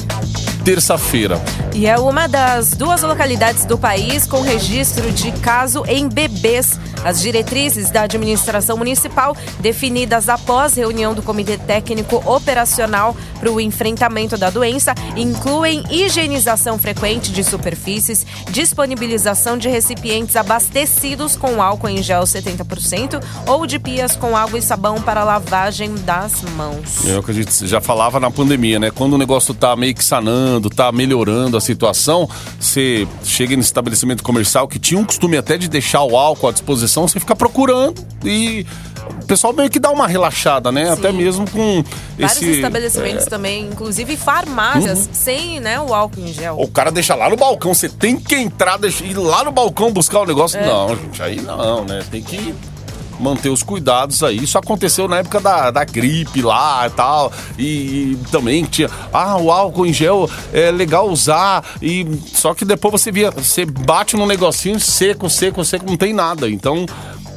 terça-feira. 0.65 1.41
E 1.75 1.87
é 1.87 1.99
uma 1.99 2.29
das 2.29 2.73
duas 2.73 3.01
localidades 3.01 3.65
do 3.65 3.79
país 3.79 4.27
com 4.27 4.43
registro 4.43 5.11
de 5.11 5.33
caso 5.33 5.83
em 5.87 6.07
bebês. 6.07 6.79
As 7.03 7.21
diretrizes 7.21 7.91
da 7.91 8.03
administração 8.03 8.77
municipal, 8.77 9.35
definidas 9.59 10.29
após 10.29 10.75
reunião 10.75 11.15
do 11.15 11.23
Comitê 11.23 11.57
Técnico 11.57 12.23
Operacional 12.31 13.17
para 13.41 13.51
o 13.51 13.61
enfrentamento 13.61 14.37
da 14.37 14.51
doença, 14.51 14.95
incluem 15.17 15.83
higienização 15.91 16.79
frequente 16.79 17.33
de 17.33 17.43
superfícies, 17.43 18.25
disponibilização 18.51 19.57
de 19.59 19.69
recipientes 19.69 20.37
abastecidos 20.37 21.37
com 21.37 21.61
álcool 21.61 21.89
em 21.89 22.03
gel 22.03 22.23
70% 22.23 23.21
ou 23.47 23.67
de 23.67 23.79
pias 23.79 24.15
com 24.15 24.37
água 24.37 24.59
e 24.59 24.63
sabão 24.63 25.01
para 25.01 25.25
lavagem 25.25 25.95
das 26.05 26.43
mãos. 26.57 27.05
É 27.07 27.19
o 27.19 27.23
que 27.23 27.31
a 27.31 27.35
gente 27.35 27.67
já 27.67 27.81
falava 27.81 28.21
na 28.21 28.31
pandemia, 28.31 28.79
né? 28.79 28.91
Quando 28.91 29.15
o 29.15 29.19
negócio 29.19 29.55
tá 29.55 29.75
meio 29.75 29.95
que 29.95 30.05
sanando, 30.05 30.71
tá 30.71 30.93
melhorando 30.93 31.57
situação, 31.63 32.29
você 32.59 33.07
chega 33.25 33.55
em 33.55 33.61
estabelecimento 33.61 34.23
comercial 34.23 34.69
que 34.69 34.79
tinha 34.79 35.01
um 35.01 35.05
costume 35.05 35.37
até 35.37 35.57
de 35.57 35.69
deixar 35.69 36.03
o 36.03 36.17
álcool 36.17 36.49
à 36.49 36.53
disposição, 36.53 37.07
você 37.07 37.21
fica 37.21 37.35
procurando 37.35 38.05
e 38.25 38.67
o 39.23 39.27
pessoal 39.27 39.53
meio 39.53 39.71
que 39.71 39.79
dá 39.79 39.91
uma 39.91 40.07
relaxada, 40.07 40.71
né? 40.71 40.87
Sim. 40.87 40.93
Até 40.93 41.13
mesmo 41.13 41.49
com 41.51 41.85
Vários 42.19 42.37
esse... 42.37 42.51
estabelecimentos 42.53 43.27
também, 43.27 43.67
inclusive 43.67 44.17
farmácias, 44.17 45.09
sem 45.13 45.61
né, 45.61 45.81
o 45.81 45.95
álcool 45.95 46.21
em 46.21 46.33
gel. 46.33 46.57
O 46.59 46.69
cara 46.69 46.91
deixa 46.91 47.15
lá 47.15 47.29
no 47.29 47.37
balcão, 47.37 47.75
você 47.75 47.89
tem 47.89 48.19
que 48.19 48.35
entrar, 48.35 48.77
deixa, 48.79 49.05
ir 49.05 49.17
lá 49.17 49.45
no 49.45 49.53
balcão 49.53 49.93
buscar 49.93 50.21
o 50.21 50.27
negócio. 50.27 50.59
É. 50.59 50.67
Não, 50.67 50.97
gente, 50.97 51.23
aí 51.23 51.41
não, 51.41 51.85
né? 51.85 52.05
Tem 52.11 52.23
que 52.23 52.55
manter 53.23 53.49
os 53.49 53.63
cuidados 53.63 54.23
aí. 54.23 54.43
Isso 54.43 54.59
aconteceu 54.59 55.07
na 55.09 55.19
época 55.19 55.41
da, 55.41 55.71
da 55.71 55.85
gripe 55.85 56.43
lá 56.43 56.87
e 56.87 56.91
tal. 56.91 57.33
E, 57.59 57.63
e 57.65 58.19
também 58.31 58.65
tinha, 58.65 58.91
ah, 59.13 59.37
o 59.39 59.51
álcool 59.51 59.87
em 59.87 59.93
gel 59.93 60.29
é 60.53 60.71
legal 60.71 61.09
usar. 61.09 61.65
E 61.81 62.07
só 62.35 62.53
que 62.55 62.65
depois 62.65 62.93
você 62.93 63.13
via, 63.13 63.31
você 63.31 63.65
bate 63.65 64.17
num 64.17 64.27
negocinho 64.27 64.79
seco, 64.81 65.31
seco, 65.31 65.65
seco, 65.65 65.87
não 65.87 65.97
tem 65.97 66.13
nada. 66.13 66.51
Então 66.51 66.87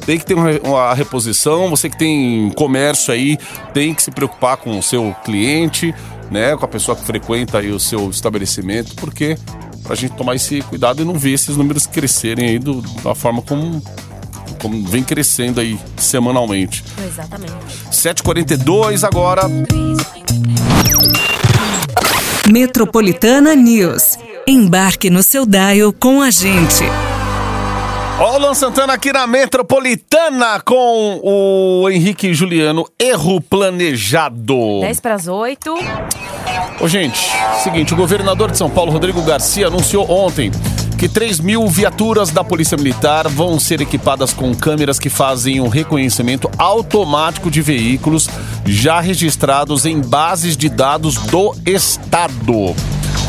tem 0.04 0.18
que 0.18 0.24
ter 0.24 0.34
uma, 0.34 0.94
reposição. 0.94 1.68
Você 1.70 1.88
que 1.90 1.98
tem 1.98 2.50
comércio 2.56 3.12
aí, 3.12 3.38
tem 3.74 3.94
que 3.94 4.02
se 4.02 4.10
preocupar 4.10 4.56
com 4.56 4.78
o 4.78 4.82
seu 4.82 5.14
cliente, 5.24 5.94
né? 6.30 6.56
Com 6.56 6.64
a 6.64 6.68
pessoa 6.68 6.96
que 6.96 7.04
frequenta 7.04 7.58
aí 7.58 7.70
o 7.72 7.80
seu 7.80 8.08
estabelecimento, 8.10 8.94
porque 8.96 9.36
pra 9.82 9.94
gente 9.94 10.14
tomar 10.14 10.34
esse 10.34 10.60
cuidado 10.62 11.02
e 11.02 11.04
não 11.04 11.14
ver 11.14 11.32
esses 11.32 11.56
números 11.56 11.86
crescerem 11.86 12.48
aí 12.50 12.58
do- 12.58 12.80
da 13.02 13.14
forma 13.14 13.40
como, 13.42 13.80
como 14.56 14.84
vem 14.86 15.02
crescendo 15.02 15.60
aí 15.60 15.78
semanalmente. 15.96 16.84
Exatamente. 17.06 17.52
7h42 17.90 19.06
agora. 19.06 19.42
Metropolitana 22.50 23.54
News. 23.54 24.18
Embarque 24.46 25.10
no 25.10 25.22
seu 25.22 25.44
dial 25.44 25.92
com 25.92 26.22
a 26.22 26.30
gente. 26.30 26.84
Ó, 28.18 28.36
o 28.36 28.38
Luan 28.38 28.54
Santana 28.54 28.94
aqui 28.94 29.12
na 29.12 29.26
Metropolitana 29.26 30.58
com 30.60 31.20
o 31.22 31.90
Henrique 31.90 32.32
Juliano. 32.32 32.86
Erro 32.98 33.40
planejado. 33.42 34.80
10 34.80 35.00
para 35.00 35.14
as 35.14 35.28
8. 35.28 35.74
Ô, 36.80 36.88
gente, 36.88 37.18
seguinte, 37.62 37.92
o 37.92 37.96
governador 37.96 38.50
de 38.50 38.56
São 38.56 38.70
Paulo, 38.70 38.90
Rodrigo 38.90 39.20
Garcia, 39.22 39.66
anunciou 39.66 40.10
ontem 40.10 40.50
que 40.98 41.08
3 41.08 41.40
mil 41.40 41.68
viaturas 41.68 42.30
da 42.30 42.42
Polícia 42.42 42.76
Militar 42.76 43.28
vão 43.28 43.60
ser 43.60 43.80
equipadas 43.80 44.32
com 44.32 44.54
câmeras 44.54 44.98
que 44.98 45.10
fazem 45.10 45.60
o 45.60 45.68
reconhecimento 45.68 46.50
automático 46.56 47.50
de 47.50 47.60
veículos 47.60 48.28
já 48.64 49.00
registrados 49.00 49.84
em 49.84 50.00
bases 50.00 50.56
de 50.56 50.68
dados 50.68 51.16
do 51.16 51.54
Estado. 51.66 52.74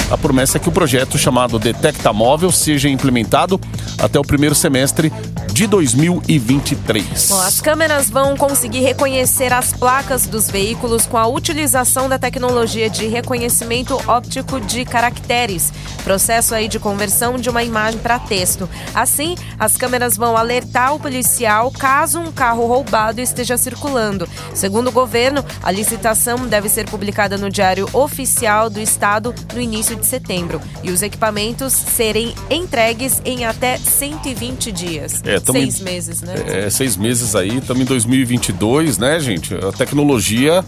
A 0.09 0.17
promessa 0.17 0.57
é 0.57 0.59
que 0.59 0.69
o 0.69 0.71
projeto 0.71 1.17
chamado 1.17 1.59
Detecta 1.59 2.13
Móvel 2.13 2.51
seja 2.51 2.87
implementado 2.87 3.59
até 3.99 4.17
o 4.17 4.23
primeiro 4.23 4.55
semestre 4.55 5.11
de 5.51 5.67
2023. 5.67 7.27
Bom, 7.29 7.39
as 7.39 7.59
câmeras 7.59 8.09
vão 8.09 8.35
conseguir 8.37 8.81
reconhecer 8.81 9.51
as 9.51 9.73
placas 9.73 10.27
dos 10.27 10.49
veículos 10.49 11.05
com 11.05 11.17
a 11.17 11.27
utilização 11.27 12.07
da 12.07 12.19
tecnologia 12.19 12.89
de 12.89 13.07
reconhecimento 13.07 13.99
óptico 14.07 14.59
de 14.59 14.85
caracteres, 14.85 15.71
processo 16.03 16.53
aí 16.53 16.67
de 16.67 16.79
conversão 16.79 17.37
de 17.37 17.49
uma 17.49 17.63
imagem 17.63 17.99
para 17.99 18.19
texto. 18.19 18.69
Assim, 18.93 19.35
as 19.59 19.75
câmeras 19.75 20.15
vão 20.15 20.37
alertar 20.37 20.93
o 20.93 20.99
policial 20.99 21.71
caso 21.71 22.19
um 22.19 22.31
carro 22.31 22.65
roubado 22.67 23.21
esteja 23.21 23.57
circulando. 23.57 24.27
Segundo 24.53 24.87
o 24.87 24.91
governo, 24.91 25.43
a 25.63 25.71
licitação 25.71 26.47
deve 26.47 26.69
ser 26.69 26.89
publicada 26.89 27.37
no 27.37 27.49
Diário 27.49 27.87
Oficial 27.93 28.69
do 28.69 28.79
Estado 28.79 29.33
no 29.53 29.61
início 29.61 29.95
de 29.95 30.05
setembro 30.05 30.61
e 30.83 30.91
os 30.91 31.01
equipamentos 31.01 31.73
serem 31.73 32.33
entregues 32.49 33.21
em 33.25 33.45
até 33.45 33.77
120 33.77 34.71
dias. 34.71 35.21
É, 35.25 35.36
também- 35.39 35.69
Seis 35.71 35.79
meses, 35.81 36.21
né? 36.21 36.35
É, 36.47 36.69
seis 36.69 36.95
meses 36.97 37.35
aí, 37.35 37.57
estamos 37.57 37.81
em 37.81 37.85
2022, 37.85 38.97
né, 38.97 39.19
gente? 39.19 39.53
A 39.55 39.71
tecnologia 39.71 40.63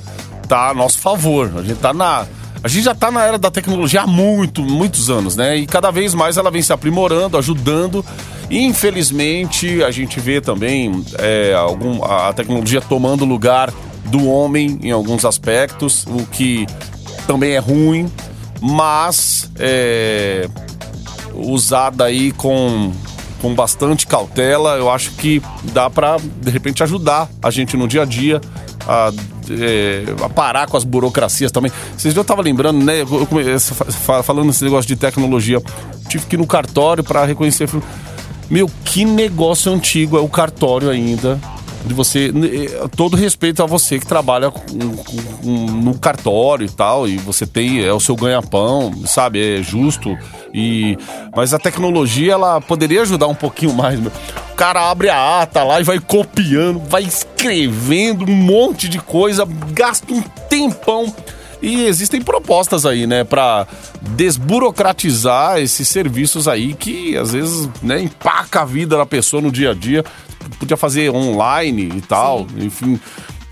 tá 0.47 0.69
a 0.69 0.73
nosso 0.73 0.99
favor. 0.99 1.51
A 1.57 1.61
gente 1.61 1.77
tá 1.79 1.93
na. 1.93 2.25
A 2.61 2.67
gente 2.67 2.83
já 2.83 2.93
tá 2.93 3.09
na 3.09 3.23
era 3.23 3.37
da 3.37 3.49
tecnologia 3.49 4.01
há 4.01 4.07
muito, 4.07 4.61
muitos 4.61 5.09
anos, 5.09 5.35
né? 5.35 5.55
E 5.55 5.65
cada 5.65 5.91
vez 5.91 6.13
mais 6.13 6.35
ela 6.37 6.51
vem 6.51 6.61
se 6.61 6.73
aprimorando, 6.73 7.37
ajudando. 7.37 8.03
Infelizmente, 8.49 9.83
a 9.83 9.91
gente 9.91 10.19
vê 10.19 10.41
também 10.41 11.03
é, 11.17 11.53
algum, 11.53 12.03
a 12.03 12.31
tecnologia 12.33 12.81
tomando 12.81 13.23
lugar 13.25 13.73
do 14.05 14.25
homem 14.27 14.79
em 14.81 14.91
alguns 14.91 15.23
aspectos, 15.25 16.05
o 16.07 16.25
que 16.25 16.65
também 17.27 17.51
é 17.51 17.59
ruim, 17.59 18.11
mas 18.61 19.49
é, 19.57 20.49
usada 21.33 22.05
aí 22.05 22.31
com, 22.31 22.91
com 23.41 23.53
bastante 23.55 24.05
cautela, 24.05 24.75
eu 24.77 24.89
acho 24.89 25.11
que 25.11 25.41
dá 25.73 25.89
pra, 25.89 26.17
de 26.41 26.49
repente, 26.51 26.83
ajudar 26.83 27.29
a 27.41 27.49
gente 27.49 27.77
no 27.77 27.87
dia 27.87 28.01
a 28.01 28.05
dia 28.05 28.41
a, 28.87 29.11
é, 29.49 30.03
a 30.23 30.29
parar 30.29 30.67
com 30.67 30.75
as 30.77 30.83
burocracias 30.83 31.51
também. 31.51 31.71
Vocês 31.97 32.13
já 32.13 32.19
eu 32.19 32.25
tava 32.25 32.41
lembrando, 32.41 32.83
né? 32.83 33.01
eu 33.01 33.59
fa- 33.59 34.21
falando 34.23 34.47
nesse 34.47 34.63
negócio 34.63 34.87
de 34.87 34.95
tecnologia, 34.95 35.61
tive 36.07 36.25
que 36.25 36.35
ir 36.35 36.39
no 36.39 36.47
cartório 36.47 37.03
pra 37.03 37.25
reconhecer. 37.25 37.69
Meu, 38.49 38.69
que 38.83 39.05
negócio 39.05 39.71
antigo 39.71 40.17
é 40.17 40.21
o 40.21 40.27
cartório 40.27 40.89
ainda. 40.89 41.39
De 41.85 41.93
você. 41.93 42.31
eh, 42.33 42.87
Todo 42.95 43.15
respeito 43.15 43.63
a 43.63 43.65
você 43.65 43.99
que 43.99 44.05
trabalha 44.05 44.51
no 45.43 45.97
cartório 45.97 46.65
e 46.65 46.69
tal, 46.69 47.07
e 47.07 47.17
você 47.17 47.45
tem. 47.47 47.83
É 47.83 47.93
o 47.93 47.99
seu 47.99 48.15
ganha-pão, 48.15 48.93
sabe? 49.05 49.59
É 49.59 49.63
justo. 49.63 50.17
E, 50.53 50.97
mas 51.35 51.53
a 51.53 51.59
tecnologia, 51.59 52.33
ela 52.33 52.59
poderia 52.59 53.01
ajudar 53.01 53.27
um 53.27 53.35
pouquinho 53.35 53.73
mais. 53.73 53.99
Meu. 53.99 54.11
O 54.51 54.55
cara 54.55 54.89
abre 54.89 55.09
a 55.09 55.41
ata 55.41 55.63
lá 55.63 55.79
e 55.79 55.83
vai 55.83 55.99
copiando, 55.99 56.79
vai 56.89 57.03
escrevendo 57.03 58.25
um 58.25 58.35
monte 58.35 58.89
de 58.89 58.99
coisa, 58.99 59.47
gasta 59.71 60.13
um 60.13 60.21
tempão. 60.49 61.13
E 61.61 61.85
existem 61.85 62.21
propostas 62.21 62.85
aí, 62.85 63.05
né, 63.05 63.25
para 63.25 63.67
desburocratizar 64.01 65.59
esses 65.59 65.87
serviços 65.89 66.47
aí 66.47 66.73
que 66.73 67.17
às 67.17 67.33
vezes, 67.33 67.69
né, 67.81 68.01
empaca 68.01 68.61
a 68.61 68.65
vida 68.65 68.97
da 68.97 69.05
pessoa 69.05 69.41
no 69.41 69.51
dia 69.51 69.71
a 69.71 69.73
dia. 69.73 70.03
Podia 70.57 70.77
fazer 70.77 71.09
online 71.09 71.89
e 71.97 72.01
tal, 72.01 72.47
enfim. 72.57 72.99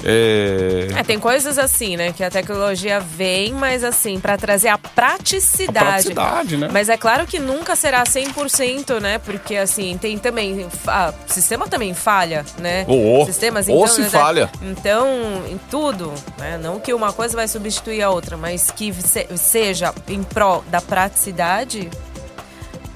É... 0.03 0.87
É, 0.95 1.03
tem 1.03 1.19
coisas 1.19 1.57
assim, 1.57 1.97
né? 1.97 2.13
Que 2.13 2.23
a 2.23 2.29
tecnologia 2.29 2.99
vem, 2.99 3.53
mas 3.53 3.83
assim, 3.83 4.19
pra 4.19 4.37
trazer 4.37 4.67
a 4.67 4.77
praticidade. 4.77 5.77
A 5.79 5.91
praticidade, 5.91 6.57
né? 6.57 6.69
Mas 6.71 6.89
é 6.89 6.97
claro 6.97 7.25
que 7.25 7.39
nunca 7.39 7.75
será 7.75 8.03
100%, 8.03 8.99
né? 8.99 9.17
Porque 9.17 9.55
assim, 9.55 9.97
tem 9.97 10.17
também. 10.17 10.65
O 10.65 11.33
sistema 11.33 11.67
também 11.67 11.93
falha, 11.93 12.45
né? 12.59 12.85
Ô. 12.87 13.25
Sistemas, 13.25 13.67
então. 13.67 13.87
se 13.87 14.01
né, 14.01 14.09
falha. 14.09 14.51
Então, 14.61 15.07
em 15.49 15.57
tudo, 15.69 16.13
né? 16.37 16.59
Não 16.61 16.79
que 16.79 16.93
uma 16.93 17.11
coisa 17.11 17.35
vai 17.35 17.47
substituir 17.47 18.01
a 18.01 18.09
outra, 18.09 18.37
mas 18.37 18.69
que 18.69 18.93
se- 18.93 19.27
seja 19.35 19.93
em 20.07 20.21
prol 20.23 20.63
da 20.69 20.79
praticidade. 20.79 21.89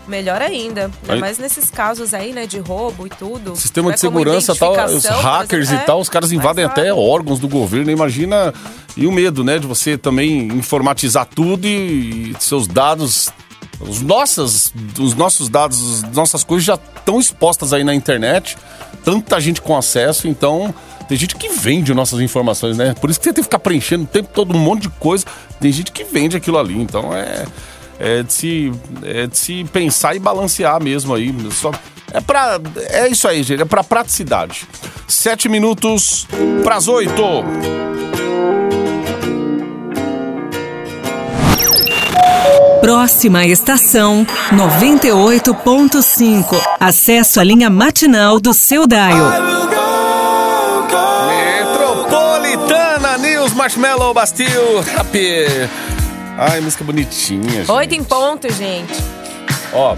Melhor 0.08 0.42
ainda. 0.42 0.90
Mais 1.20 1.38
nesses 1.38 1.70
casos 1.70 2.14
aí, 2.14 2.34
né? 2.34 2.46
De 2.46 2.60
roubo 2.60 3.06
e 3.06 3.10
tudo. 3.10 3.56
Sistema 3.56 3.90
Né, 3.90 3.96
de 3.96 4.02
segurança 4.02 4.56
tal, 4.56 4.74
os 4.86 5.06
hackers 5.06 5.68
exemplo. 5.68 5.84
e 5.84 5.86
tal, 5.86 6.00
os 6.00 6.10
caras 6.10 6.32
É, 6.32 6.36
invadem 6.36 6.66
até 6.66 6.94
órgãos 6.94 7.40
do 7.40 7.48
governo, 7.48 7.92
imagina. 7.92 8.54
E 8.98 9.08
o 9.08 9.12
medo, 9.12 9.44
né, 9.44 9.58
de 9.60 9.68
você 9.68 9.98
também 9.98 10.48
informatizar 10.48 11.26
tudo 11.26 11.66
e, 11.68 12.32
e 12.32 12.36
seus 12.40 12.68
dados. 12.68 13.30
Os 13.80 14.02
nossos, 14.02 14.72
os 15.00 15.16
nossos 15.16 15.50
dados, 15.50 16.04
as 16.04 16.12
nossas 16.16 16.44
coisas 16.44 16.64
já 16.64 16.76
estão 16.76 17.20
expostas 17.20 17.74
aí 17.74 17.84
na 17.84 17.96
internet, 17.96 18.56
tanta 19.04 19.40
gente 19.40 19.60
com 19.60 19.76
acesso, 19.76 20.28
então 20.28 20.72
tem 21.08 21.18
gente 21.18 21.36
que 21.36 21.50
vende 21.50 21.92
nossas 21.92 22.20
informações, 22.20 22.78
né? 22.78 22.94
Por 23.02 23.10
isso 23.10 23.20
que 23.20 23.24
você 23.26 23.34
tem 23.34 23.42
que 23.44 23.48
ficar 23.48 23.58
preenchendo 23.58 24.04
o 24.04 24.08
tempo 24.08 24.30
todo 24.34 24.56
um 24.56 24.60
monte 24.60 24.84
de 24.84 24.90
coisa. 24.90 25.26
Tem 25.60 25.72
gente 25.72 25.92
que 25.92 26.04
vende 26.04 26.38
aquilo 26.38 26.60
ali, 26.60 26.80
então 26.80 27.12
é, 27.16 27.46
é, 28.02 28.24
de, 28.24 28.34
se, 28.34 28.72
é 29.04 29.28
de 29.28 29.38
se 29.38 29.64
pensar 29.66 30.16
e 30.16 30.20
balancear 30.20 30.82
mesmo 30.82 31.14
aí. 31.14 31.32
Só 31.52 31.70
É 32.12 32.20
pra. 32.20 32.60
É 32.90 33.08
isso 33.08 33.28
aí, 33.28 33.44
gente. 33.44 33.62
É 33.62 33.66
pra 33.66 33.84
praticidade. 33.84 34.68
Sete 35.08 35.48
minutos 35.48 36.26
pras 36.64 36.88
oito. 36.88 37.22
Próxima 42.82 43.46
estação 43.46 44.26
98.5. 44.52 46.60
Acesso 46.80 47.40
à 47.40 47.44
linha 47.44 47.70
matinal 47.70 48.40
do 48.40 48.56
seu 48.56 48.88
Daio. 48.88 49.24
Metropolitana 51.28 53.20
News 53.20 53.54
Marshmallow 53.54 54.16
Bastil. 54.16 54.80
Happy. 54.98 55.46
Ai, 56.44 56.60
música 56.60 56.84
bonitinha. 56.84 57.52
Gente. 57.52 57.72
Oito 57.72 57.94
em 57.94 58.04
ponto, 58.04 58.52
gente. 58.52 58.92
Ó, 59.72 59.96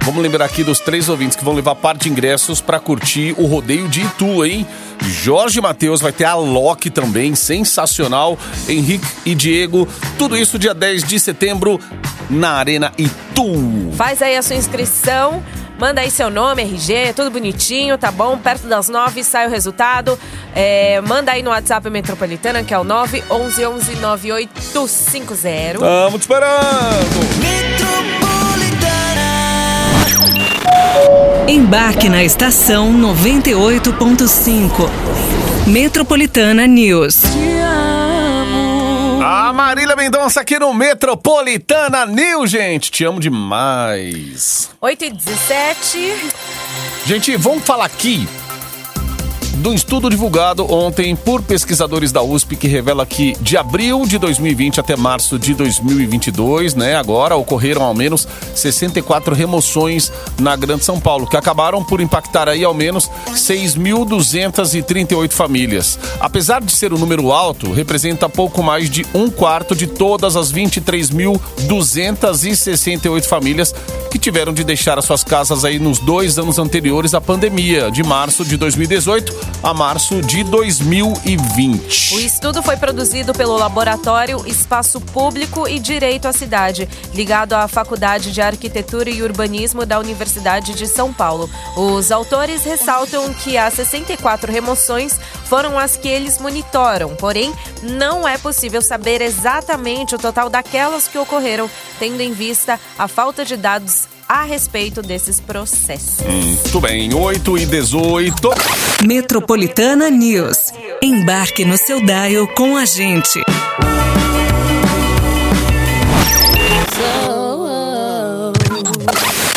vamos 0.00 0.22
lembrar 0.22 0.46
aqui 0.46 0.64
dos 0.64 0.80
três 0.80 1.06
ouvintes 1.06 1.36
que 1.36 1.44
vão 1.44 1.52
levar 1.52 1.74
parte 1.74 2.04
de 2.04 2.08
ingressos 2.08 2.62
pra 2.62 2.80
curtir 2.80 3.34
o 3.36 3.44
rodeio 3.44 3.86
de 3.90 4.00
Itu, 4.00 4.42
hein? 4.42 4.66
Jorge 5.02 5.60
Matheus 5.60 6.00
vai 6.00 6.10
ter 6.10 6.24
a 6.24 6.34
Loki 6.34 6.88
também, 6.88 7.34
sensacional. 7.34 8.38
Henrique 8.66 9.06
e 9.26 9.34
Diego, 9.34 9.86
tudo 10.16 10.34
isso 10.34 10.58
dia 10.58 10.72
10 10.72 11.04
de 11.04 11.20
setembro 11.20 11.78
na 12.30 12.52
Arena 12.52 12.90
Itu. 12.96 13.92
Faz 13.94 14.22
aí 14.22 14.34
a 14.34 14.40
sua 14.40 14.56
inscrição. 14.56 15.42
Manda 15.82 16.00
aí 16.00 16.12
seu 16.12 16.30
nome, 16.30 16.62
RG, 16.62 17.12
tudo 17.12 17.28
bonitinho, 17.28 17.98
tá 17.98 18.12
bom? 18.12 18.38
Perto 18.38 18.68
das 18.68 18.88
nove 18.88 19.24
sai 19.24 19.48
o 19.48 19.50
resultado. 19.50 20.16
É, 20.54 21.00
manda 21.00 21.32
aí 21.32 21.42
no 21.42 21.50
WhatsApp 21.50 21.90
Metropolitana, 21.90 22.62
que 22.62 22.72
é 22.72 22.78
o 22.78 22.84
911 22.84 23.96
9850. 23.96 25.80
Tamo 25.80 26.20
te 26.20 26.20
esperando! 26.20 26.52
Embarque 31.48 32.08
na 32.08 32.22
estação 32.22 32.92
98.5. 32.92 34.88
Metropolitana 35.66 36.64
News. 36.68 37.22
A 39.52 39.54
Marília 39.54 39.94
Mendonça 39.94 40.40
aqui 40.40 40.58
no 40.58 40.72
Metropolitana 40.72 42.06
News, 42.06 42.50
gente. 42.50 42.90
Te 42.90 43.04
amo 43.04 43.20
demais. 43.20 44.70
8 44.80 45.04
e 45.04 45.10
17. 45.10 46.30
Gente, 47.04 47.36
vamos 47.36 47.62
falar 47.62 47.84
aqui 47.84 48.26
do 49.56 49.74
estudo 49.74 50.08
divulgado 50.08 50.72
ontem 50.72 51.14
por 51.14 51.42
pesquisadores 51.42 52.10
da 52.10 52.22
USP 52.22 52.56
que 52.56 52.66
revela 52.66 53.04
que 53.04 53.36
de 53.40 53.54
abril 53.56 54.06
de 54.06 54.16
2020 54.18 54.80
até 54.80 54.96
março 54.96 55.38
de 55.38 55.52
2022, 55.54 56.74
né, 56.74 56.96
agora 56.96 57.36
ocorreram 57.36 57.82
ao 57.82 57.94
menos 57.94 58.26
64 58.54 59.34
remoções 59.34 60.10
na 60.38 60.56
Grande 60.56 60.84
São 60.84 60.98
Paulo, 60.98 61.26
que 61.26 61.36
acabaram 61.36 61.84
por 61.84 62.00
impactar 62.00 62.48
aí 62.48 62.64
ao 62.64 62.72
menos 62.72 63.10
6.238 63.30 65.32
famílias. 65.32 65.98
Apesar 66.18 66.62
de 66.62 66.72
ser 66.72 66.92
um 66.92 66.98
número 66.98 67.30
alto, 67.30 67.70
representa 67.72 68.28
pouco 68.28 68.62
mais 68.62 68.88
de 68.88 69.04
um 69.14 69.28
quarto 69.30 69.76
de 69.76 69.86
todas 69.86 70.36
as 70.36 70.52
23.268 70.52 73.24
famílias 73.24 73.74
que 74.10 74.18
tiveram 74.18 74.52
de 74.52 74.64
deixar 74.64 74.98
as 74.98 75.04
suas 75.04 75.22
casas 75.24 75.64
aí 75.64 75.78
nos 75.78 75.98
dois 75.98 76.38
anos 76.38 76.58
anteriores 76.58 77.14
à 77.14 77.20
pandemia, 77.20 77.90
de 77.90 78.02
março 78.02 78.44
de 78.44 78.56
2018 78.56 79.41
a 79.62 79.72
março 79.72 80.20
de 80.20 80.42
2020. 80.44 82.14
O 82.14 82.20
estudo 82.20 82.62
foi 82.62 82.76
produzido 82.76 83.32
pelo 83.32 83.56
Laboratório 83.56 84.42
Espaço 84.46 85.00
Público 85.00 85.68
e 85.68 85.78
Direito 85.78 86.26
à 86.26 86.32
Cidade, 86.32 86.88
ligado 87.14 87.52
à 87.52 87.68
Faculdade 87.68 88.32
de 88.32 88.40
Arquitetura 88.40 89.08
e 89.08 89.22
Urbanismo 89.22 89.86
da 89.86 89.98
Universidade 89.98 90.74
de 90.74 90.86
São 90.86 91.12
Paulo. 91.12 91.48
Os 91.76 92.10
autores 92.10 92.64
ressaltam 92.64 93.32
que 93.34 93.56
as 93.56 93.74
64 93.74 94.50
remoções 94.50 95.18
foram 95.44 95.78
as 95.78 95.96
que 95.96 96.08
eles 96.08 96.38
monitoram, 96.38 97.14
porém, 97.16 97.52
não 97.82 98.26
é 98.26 98.38
possível 98.38 98.82
saber 98.82 99.20
exatamente 99.20 100.14
o 100.14 100.18
total 100.18 100.50
daquelas 100.50 101.06
que 101.06 101.18
ocorreram, 101.18 101.70
tendo 101.98 102.20
em 102.20 102.32
vista 102.32 102.80
a 102.98 103.06
falta 103.06 103.44
de 103.44 103.56
dados 103.56 104.08
a 104.28 104.44
respeito 104.44 105.02
desses 105.02 105.40
processos. 105.40 106.24
Muito 106.24 106.80
bem, 106.80 107.12
8 107.12 107.58
e 107.58 107.66
18. 107.66 108.50
Metropolitana 109.04 110.08
News. 110.08 110.72
Embarque 111.02 111.64
no 111.64 111.76
seu 111.76 112.00
Daio 112.04 112.46
com 112.46 112.76
a 112.76 112.84
gente. 112.84 113.42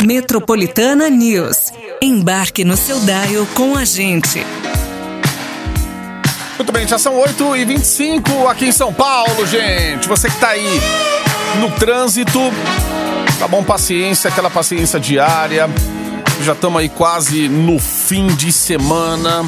Metropolitana 0.03 1.09
News. 1.09 1.71
Embarque 2.01 2.63
no 2.63 2.75
seu 2.75 2.99
Daio 3.01 3.47
com 3.53 3.77
a 3.77 3.85
gente. 3.85 4.43
Muito 6.57 6.71
bem, 6.71 6.87
já 6.87 6.97
são 6.97 7.15
8 7.15 7.55
e 7.57 7.65
25 7.65 8.47
aqui 8.47 8.65
em 8.65 8.71
São 8.71 8.91
Paulo, 8.91 9.45
gente. 9.45 10.07
Você 10.07 10.27
que 10.27 10.37
tá 10.37 10.49
aí 10.49 10.81
no 11.59 11.69
trânsito, 11.71 12.39
tá 13.37 13.47
bom? 13.47 13.63
Paciência, 13.63 14.27
aquela 14.27 14.49
paciência 14.49 14.99
diária. 14.99 15.69
Já 16.41 16.53
estamos 16.53 16.79
aí 16.79 16.89
quase 16.89 17.47
no 17.49 17.79
fim 17.79 18.27
de 18.27 18.51
semana. 18.51 19.45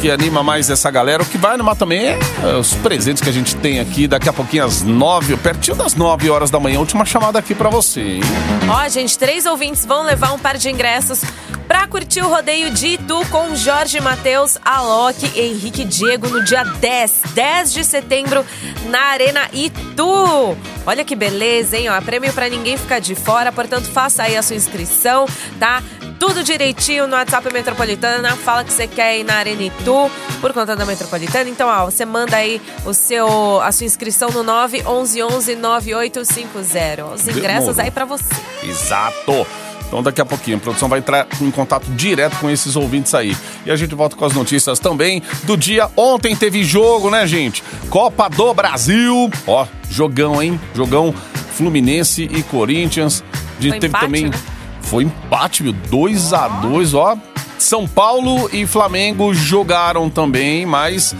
Que 0.00 0.10
anima 0.10 0.42
mais 0.42 0.68
essa 0.68 0.90
galera. 0.90 1.22
O 1.22 1.26
que 1.26 1.38
vai 1.38 1.54
animar 1.54 1.74
também 1.74 2.04
é 2.04 2.18
os 2.60 2.74
presentes 2.74 3.22
que 3.22 3.30
a 3.30 3.32
gente 3.32 3.56
tem 3.56 3.80
aqui. 3.80 4.06
Daqui 4.06 4.28
a 4.28 4.32
pouquinho, 4.32 4.64
às 4.64 4.82
9, 4.82 5.36
pertinho 5.38 5.74
das 5.76 5.94
9 5.94 6.28
horas 6.28 6.50
da 6.50 6.60
manhã. 6.60 6.78
Última 6.78 7.06
chamada 7.06 7.38
aqui 7.38 7.54
pra 7.54 7.70
você? 7.70 8.20
Ó, 8.68 8.88
gente, 8.90 9.18
três 9.18 9.46
ouvintes 9.46 9.86
vão 9.86 10.04
levar 10.04 10.32
um 10.32 10.38
par 10.38 10.58
de 10.58 10.68
ingressos 10.68 11.22
pra 11.66 11.86
curtir 11.86 12.20
o 12.20 12.28
rodeio 12.28 12.70
de 12.70 12.88
Itu 12.88 13.26
com 13.30 13.54
Jorge 13.56 14.00
Matheus, 14.00 14.56
Alok 14.64 15.32
e 15.34 15.40
Henrique 15.40 15.84
Diego 15.84 16.28
no 16.28 16.44
dia 16.44 16.62
10, 16.62 17.22
10 17.34 17.72
de 17.72 17.84
setembro, 17.84 18.44
na 18.88 19.00
Arena 19.00 19.48
Itu. 19.52 20.56
Olha 20.86 21.04
que 21.04 21.16
beleza, 21.16 21.76
hein? 21.76 21.88
Ó, 21.88 22.00
prêmio 22.00 22.32
pra 22.32 22.48
ninguém 22.48 22.76
ficar 22.76 23.00
de 23.00 23.14
fora, 23.16 23.50
portanto, 23.50 23.90
faça 23.90 24.22
aí 24.22 24.36
a 24.36 24.42
sua 24.42 24.54
inscrição, 24.54 25.26
tá? 25.58 25.82
Tudo 26.18 26.42
direitinho 26.42 27.06
no 27.06 27.14
WhatsApp 27.14 27.52
Metropolitana. 27.52 28.34
Fala 28.36 28.64
que 28.64 28.72
você 28.72 28.86
quer 28.86 29.18
ir 29.18 29.24
na 29.24 29.34
Arena 29.34 29.62
Itu 29.62 30.10
por 30.40 30.52
conta 30.52 30.74
da 30.74 30.86
Metropolitana. 30.86 31.48
Então, 31.48 31.68
ó, 31.68 31.84
você 31.84 32.04
manda 32.04 32.36
aí 32.36 32.60
o 32.84 32.94
seu, 32.94 33.60
a 33.60 33.70
sua 33.70 33.86
inscrição 33.86 34.30
no 34.30 34.42
911 34.42 35.56
9850. 35.56 37.04
Os 37.04 37.28
ingressos 37.28 37.42
Demorou. 37.76 37.84
aí 37.84 37.90
pra 37.90 38.04
você. 38.04 38.34
Exato. 38.62 39.46
Então 39.86 40.02
daqui 40.02 40.20
a 40.20 40.24
pouquinho 40.24 40.56
a 40.56 40.60
produção 40.60 40.88
vai 40.88 40.98
entrar 40.98 41.28
em 41.40 41.50
contato 41.50 41.84
direto 41.92 42.36
com 42.38 42.50
esses 42.50 42.74
ouvintes 42.74 43.14
aí. 43.14 43.36
E 43.64 43.70
a 43.70 43.76
gente 43.76 43.94
volta 43.94 44.16
com 44.16 44.24
as 44.24 44.32
notícias 44.32 44.80
também 44.80 45.22
do 45.44 45.56
dia. 45.56 45.88
Ontem 45.96 46.34
teve 46.34 46.64
jogo, 46.64 47.08
né, 47.08 47.24
gente? 47.26 47.62
Copa 47.88 48.28
do 48.28 48.52
Brasil. 48.52 49.30
Ó, 49.46 49.64
jogão, 49.88 50.42
hein? 50.42 50.58
Jogão 50.74 51.14
Fluminense 51.52 52.24
e 52.24 52.42
Corinthians. 52.42 53.22
Foi 53.60 53.70
teve 53.72 53.86
empate, 53.86 54.04
também. 54.06 54.24
né? 54.28 54.55
Foi 54.86 55.04
empate, 55.04 55.62
meu. 55.62 55.72
2 55.72 56.32
a 56.32 56.48
2 56.48 56.94
ó. 56.94 57.16
São 57.58 57.86
Paulo 57.86 58.50
e 58.52 58.66
Flamengo 58.66 59.32
jogaram 59.34 60.10
também, 60.10 60.66
mas 60.66 61.14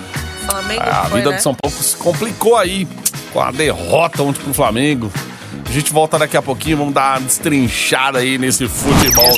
Flamengo 0.46 0.82
a 0.82 1.04
foi, 1.06 1.18
vida 1.18 1.30
né? 1.30 1.36
de 1.36 1.42
São 1.42 1.54
Paulo 1.54 1.76
se 1.76 1.96
complicou 1.96 2.56
aí 2.56 2.86
com 3.32 3.40
a 3.40 3.50
derrota 3.50 4.22
ontem 4.22 4.42
pro 4.42 4.54
Flamengo. 4.54 5.10
A 5.68 5.72
gente 5.72 5.92
volta 5.92 6.16
daqui 6.18 6.36
a 6.36 6.42
pouquinho, 6.42 6.76
vamos 6.76 6.94
dar 6.94 7.18
uma 7.18 7.26
destrinchada 7.26 8.20
aí 8.20 8.38
nesse 8.38 8.68
futebol. 8.68 9.36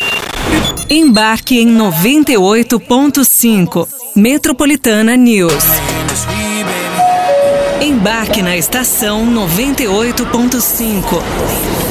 Embarque 0.91 1.59
em 1.59 1.75
98.5. 1.77 3.89
Metropolitana 4.15 5.17
News. 5.17 5.88
Embarque 7.99 8.43
na 8.43 8.57
estação 8.57 9.27
98.5. 9.27 11.21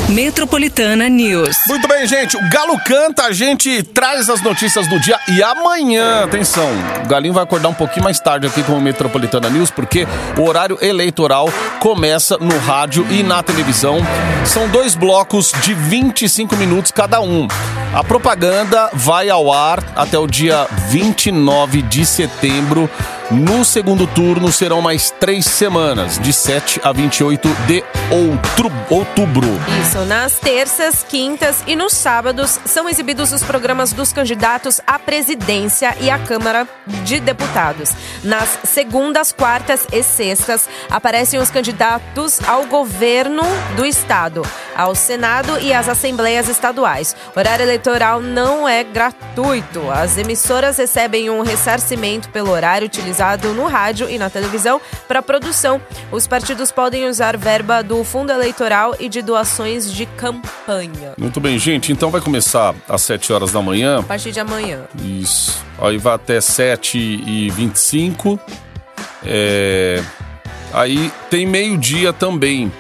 Metropolitana 0.08 1.10
News. 1.10 1.58
Muito 1.68 1.86
bem, 1.86 2.08
gente. 2.08 2.38
O 2.38 2.50
Galo 2.50 2.80
canta, 2.86 3.24
a 3.24 3.34
gente 3.34 3.84
traz 3.84 4.30
as 4.30 4.42
notícias 4.42 4.88
do 4.88 4.98
dia. 5.02 5.20
E 5.28 5.44
amanhã, 5.44 6.24
atenção, 6.24 6.70
o 7.04 7.08
Galinho 7.10 7.34
vai 7.34 7.44
acordar 7.44 7.68
um 7.68 7.74
pouquinho 7.74 8.06
mais 8.06 8.22
tarde 8.22 8.48
aqui 8.48 8.64
com 8.64 8.78
o 8.78 8.82
Metropolitana 8.82 9.50
News, 9.50 9.70
porque 9.70 10.08
o 10.38 10.48
horário 10.48 10.78
eleitoral 10.82 11.50
começa 11.82 12.38
no 12.38 12.58
rádio 12.58 13.06
e 13.12 13.22
na 13.22 13.44
televisão. 13.44 13.98
São 14.46 14.70
dois 14.70 14.96
blocos 14.96 15.52
de 15.62 15.74
25 15.74 16.56
minutos 16.56 16.90
cada 16.90 17.20
um. 17.20 17.50
A 17.94 18.02
propaganda 18.02 18.90
vai 18.94 19.30
ao 19.30 19.52
ar 19.52 19.84
até 19.94 20.18
o 20.18 20.26
dia 20.26 20.68
29 20.90 21.82
de 21.82 22.06
setembro. 22.06 22.90
No 23.30 23.66
segundo 23.66 24.08
turno 24.08 24.54
serão 24.54 24.82
mais 24.82 25.12
três 25.12 25.44
semanas, 25.46 26.18
de 26.18 26.32
7 26.32 26.80
a 26.82 26.94
28 26.94 27.50
de 27.68 27.84
outro, 28.10 28.72
outubro. 28.90 29.46
Isso, 29.82 30.00
nas 30.06 30.40
terças, 30.40 31.04
quintas 31.04 31.62
e 31.68 31.76
nos 31.76 31.92
sábados 31.92 32.58
são 32.66 32.88
exibidos 32.88 33.34
os 33.34 33.44
programas 33.44 33.92
dos 33.92 34.14
candidatos 34.14 34.80
à 34.88 34.98
presidência 34.98 35.94
e 36.00 36.10
à 36.10 36.18
Câmara 36.18 36.66
de 37.04 37.20
Deputados. 37.20 37.92
Nas 38.24 38.60
segundas, 38.64 39.34
quartas 39.34 39.86
e 39.92 40.02
sextas 40.04 40.70
aparecem 40.90 41.38
os 41.38 41.52
candidatos 41.52 42.40
ao 42.48 42.66
governo 42.68 43.44
do 43.76 43.86
estado. 43.86 44.42
ao 44.74 44.94
Senado 44.94 45.58
e 45.60 45.74
às 45.74 45.90
assembleias 45.90 46.48
estaduais. 46.48 47.16
O 47.36 47.40
horário 47.40 47.64
eleitoral 47.64 48.22
não 48.22 48.70
é 48.70 48.84
gratuito. 48.84 49.90
As 49.90 50.20
emissoras 50.20 50.78
recebem 50.78 51.32
um 51.32 51.42
ressarcimento 51.42 52.30
pelo 52.30 52.52
horário 52.52 52.86
utilizado 52.86 53.17
no 53.56 53.66
rádio 53.68 54.10
e 54.10 54.18
na 54.18 54.30
televisão 54.30 54.80
para 55.08 55.22
produção. 55.22 55.82
Os 56.12 56.28
partidos 56.28 56.72
podem 56.72 57.08
usar 57.08 57.36
verba 57.38 57.82
do 57.82 58.04
fundo 58.04 58.32
eleitoral 58.32 58.96
e 59.00 59.10
de 59.10 59.22
doações 59.22 59.92
de 59.92 60.06
campanha. 60.06 61.14
Muito 61.18 61.40
bem, 61.40 61.58
gente. 61.58 61.92
Então 61.92 62.12
vai 62.12 62.22
começar 62.22 62.76
às 62.88 63.02
7 63.02 63.34
horas 63.34 63.52
da 63.52 63.62
manhã. 63.62 64.00
A 64.00 64.04
partir 64.04 64.32
de 64.32 64.40
amanhã. 64.40 64.82
Isso. 65.04 65.64
Aí 65.80 65.98
vai 65.98 66.14
até 66.14 66.40
7 66.40 66.98
e 66.98 67.50
25. 67.50 68.40
É... 69.26 70.02
Aí 70.74 71.12
tem 71.30 71.46
meio-dia 71.46 72.14
também. 72.14 72.72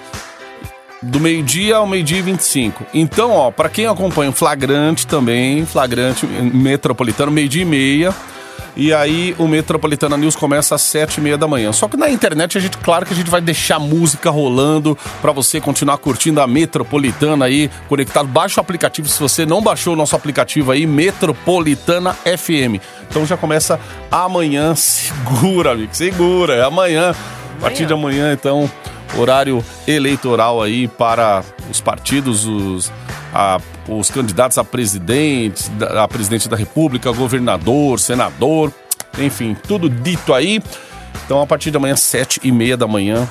Do 1.01 1.19
meio-dia 1.19 1.77
ao 1.77 1.87
meio-dia 1.87 2.19
e 2.19 2.21
25. 2.21 2.85
Então, 2.93 3.31
ó, 3.31 3.51
para 3.51 3.69
quem 3.69 3.85
acompanha 3.85 4.31
o 4.31 4.33
Flagrante 4.33 5.05
também, 5.05 5.65
Flagrante 5.65 6.25
Metropolitano, 6.25 7.31
meio-dia 7.31 7.61
e 7.61 7.65
meia. 7.65 8.15
E 8.75 8.93
aí 8.93 9.35
o 9.37 9.47
Metropolitana 9.47 10.17
News 10.17 10.35
começa 10.35 10.75
às 10.75 10.81
sete 10.81 11.17
e 11.17 11.21
meia 11.21 11.37
da 11.37 11.47
manhã. 11.47 11.71
Só 11.71 11.87
que 11.87 11.97
na 11.97 12.09
internet 12.09 12.57
a 12.57 12.61
gente, 12.61 12.77
claro 12.77 13.05
que 13.05 13.13
a 13.13 13.15
gente 13.15 13.29
vai 13.29 13.41
deixar 13.41 13.79
música 13.79 14.29
rolando 14.29 14.97
para 15.21 15.31
você 15.31 15.59
continuar 15.59 15.97
curtindo 15.97 16.41
a 16.41 16.47
Metropolitana 16.47 17.45
aí, 17.45 17.69
conectado. 17.87 18.27
Baixa 18.27 18.59
o 18.59 18.61
aplicativo 18.61 19.07
se 19.07 19.19
você 19.19 19.45
não 19.45 19.61
baixou 19.61 19.93
o 19.93 19.95
nosso 19.95 20.15
aplicativo 20.15 20.71
aí, 20.71 20.85
Metropolitana 20.85 22.13
FM. 22.13 22.81
Então 23.09 23.25
já 23.25 23.37
começa 23.37 23.79
amanhã, 24.11 24.73
segura, 24.77 25.71
amigo, 25.71 25.93
segura, 25.93 26.55
é 26.55 26.63
amanhã. 26.63 27.15
A 27.57 27.61
partir 27.61 27.87
de 27.87 27.93
amanhã, 27.93 28.31
então, 28.33 28.69
horário 29.17 29.63
eleitoral 29.87 30.61
aí 30.61 30.87
para 30.87 31.43
os 31.71 31.81
partidos, 31.81 32.45
os, 32.45 32.91
a, 33.33 33.59
os 33.87 34.09
candidatos 34.09 34.57
a 34.57 34.63
presidente, 34.63 35.63
a 35.97 36.07
presidente 36.07 36.47
da 36.49 36.55
República, 36.55 37.11
governador, 37.11 37.99
senador, 37.99 38.71
enfim, 39.17 39.55
tudo 39.67 39.89
dito 39.89 40.33
aí. 40.33 40.61
Então, 41.25 41.41
a 41.41 41.47
partir 41.47 41.71
de 41.71 41.77
amanhã, 41.77 41.95
sete 41.95 42.39
e 42.43 42.51
meia 42.51 42.77
da 42.77 42.87
manhã, 42.87 43.27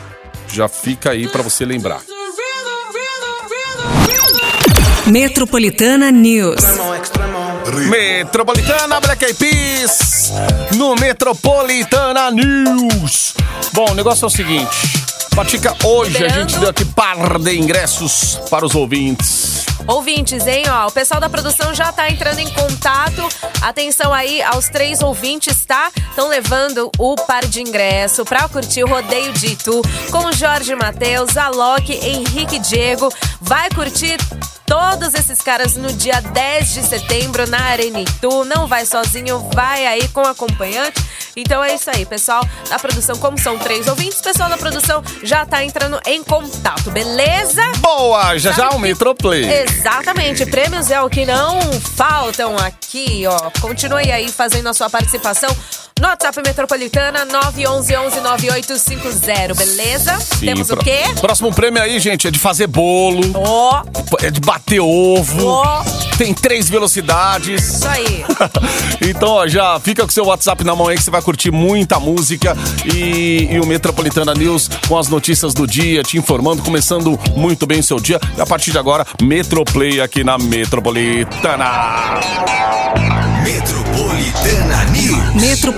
já 0.52 0.68
fica 0.68 1.10
aí 1.10 1.28
para 1.28 1.42
você 1.42 1.64
lembrar. 1.64 2.00
Metropolitana 5.06 6.10
News. 6.10 6.64
Metropolitana 7.88 9.00
Black 9.00 9.24
Eyed 9.24 9.38
Peas 9.38 10.32
no 10.76 10.94
Metropolitana 10.96 12.30
News. 12.30 13.34
Bom, 13.72 13.90
o 13.90 13.94
negócio 13.94 14.24
é 14.24 14.26
o 14.26 14.30
seguinte. 14.30 15.06
Patica, 15.34 15.76
hoje 15.84 16.24
a 16.24 16.28
gente 16.28 16.58
deu 16.58 16.70
aqui 16.70 16.84
par 16.84 17.38
de 17.38 17.56
ingressos 17.56 18.40
para 18.50 18.64
os 18.64 18.74
ouvintes. 18.74 19.65
Ouvintes, 19.86 20.46
hein? 20.46 20.64
Ó, 20.68 20.88
o 20.88 20.90
pessoal 20.90 21.20
da 21.20 21.28
produção 21.28 21.72
já 21.74 21.92
tá 21.92 22.10
entrando 22.10 22.40
em 22.40 22.50
contato. 22.50 23.22
Atenção 23.62 24.12
aí 24.12 24.42
aos 24.42 24.68
três 24.68 25.00
ouvintes, 25.00 25.64
tá? 25.64 25.90
Estão 26.08 26.28
levando 26.28 26.90
o 26.98 27.14
par 27.14 27.44
de 27.46 27.60
ingresso 27.62 28.24
pra 28.24 28.48
curtir 28.48 28.82
o 28.82 28.88
Rodeio 28.88 29.32
de 29.32 29.48
Itu 29.52 29.80
com 30.10 30.32
Jorge 30.32 30.74
Matheus, 30.74 31.36
Alok, 31.36 31.92
Henrique 31.92 32.58
Diego. 32.58 33.12
Vai 33.40 33.68
curtir 33.70 34.16
todos 34.66 35.14
esses 35.14 35.40
caras 35.40 35.76
no 35.76 35.92
dia 35.92 36.20
10 36.20 36.74
de 36.74 36.82
setembro 36.82 37.48
na 37.48 37.60
Arena 37.66 38.00
Itu. 38.00 38.44
Não 38.44 38.66
vai 38.66 38.84
sozinho, 38.84 39.38
vai 39.54 39.86
aí 39.86 40.08
com 40.08 40.20
acompanhante. 40.22 41.04
Então 41.36 41.62
é 41.62 41.74
isso 41.74 41.90
aí, 41.90 42.06
pessoal 42.06 42.42
da 42.70 42.78
produção. 42.78 43.14
Como 43.18 43.38
são 43.38 43.58
três 43.58 43.86
ouvintes, 43.86 44.18
o 44.20 44.22
pessoal 44.22 44.48
da 44.48 44.56
produção 44.56 45.02
já 45.22 45.44
tá 45.44 45.62
entrando 45.62 46.00
em 46.06 46.24
contato, 46.24 46.90
beleza? 46.90 47.60
Boa! 47.78 48.38
Já 48.38 48.54
Sabe 48.54 48.62
já 48.62 48.68
o 48.70 48.76
que- 48.76 48.78
Metroplay. 48.82 49.44
Exatamente, 49.78 50.46
prêmios 50.46 50.90
é 50.90 51.02
o 51.02 51.10
que 51.10 51.26
não 51.26 51.60
faltam 51.94 52.56
aqui, 52.56 53.24
ó. 53.26 53.50
Continue 53.60 54.10
aí 54.10 54.28
fazendo 54.32 54.68
a 54.70 54.74
sua 54.74 54.88
participação 54.88 55.54
no 55.98 56.08
WhatsApp 56.08 56.42
Metropolitana 56.44 57.24
911-9850, 57.26 59.56
beleza? 59.56 60.18
Sim, 60.20 60.44
Temos 60.46 60.68
o 60.70 60.76
quê? 60.76 61.00
Próximo 61.20 61.50
prêmio 61.54 61.82
aí, 61.82 61.98
gente, 61.98 62.28
é 62.28 62.30
de 62.30 62.38
fazer 62.38 62.66
bolo, 62.66 63.22
Ó, 63.34 63.82
é 64.20 64.30
de 64.30 64.38
bater 64.40 64.80
ovo, 64.80 65.46
ó, 65.46 65.82
tem 66.18 66.34
três 66.34 66.68
velocidades. 66.68 67.76
isso 67.76 67.88
aí. 67.88 68.22
então, 69.08 69.30
ó, 69.30 69.48
já 69.48 69.80
fica 69.80 70.02
com 70.02 70.10
seu 70.10 70.26
WhatsApp 70.26 70.62
na 70.64 70.76
mão 70.76 70.86
aí 70.88 70.96
que 70.98 71.02
você 71.02 71.10
vai 71.10 71.22
curtir 71.22 71.50
muita 71.50 71.98
música 71.98 72.54
e, 72.94 73.48
e 73.50 73.58
o 73.58 73.64
Metropolitana 73.66 74.34
News 74.34 74.68
com 74.86 74.98
as 74.98 75.08
notícias 75.08 75.54
do 75.54 75.66
dia, 75.66 76.02
te 76.02 76.18
informando, 76.18 76.62
começando 76.62 77.18
muito 77.34 77.66
bem 77.66 77.80
o 77.80 77.82
seu 77.82 77.98
dia. 77.98 78.20
E 78.36 78.40
a 78.40 78.44
partir 78.46 78.70
de 78.70 78.76
agora, 78.78 79.06
Metroplay 79.22 80.02
aqui 80.02 80.22
na 80.22 80.36
Metropolitana. 80.36 82.20
Metropolitana 83.42 84.84
News. 84.92 85.34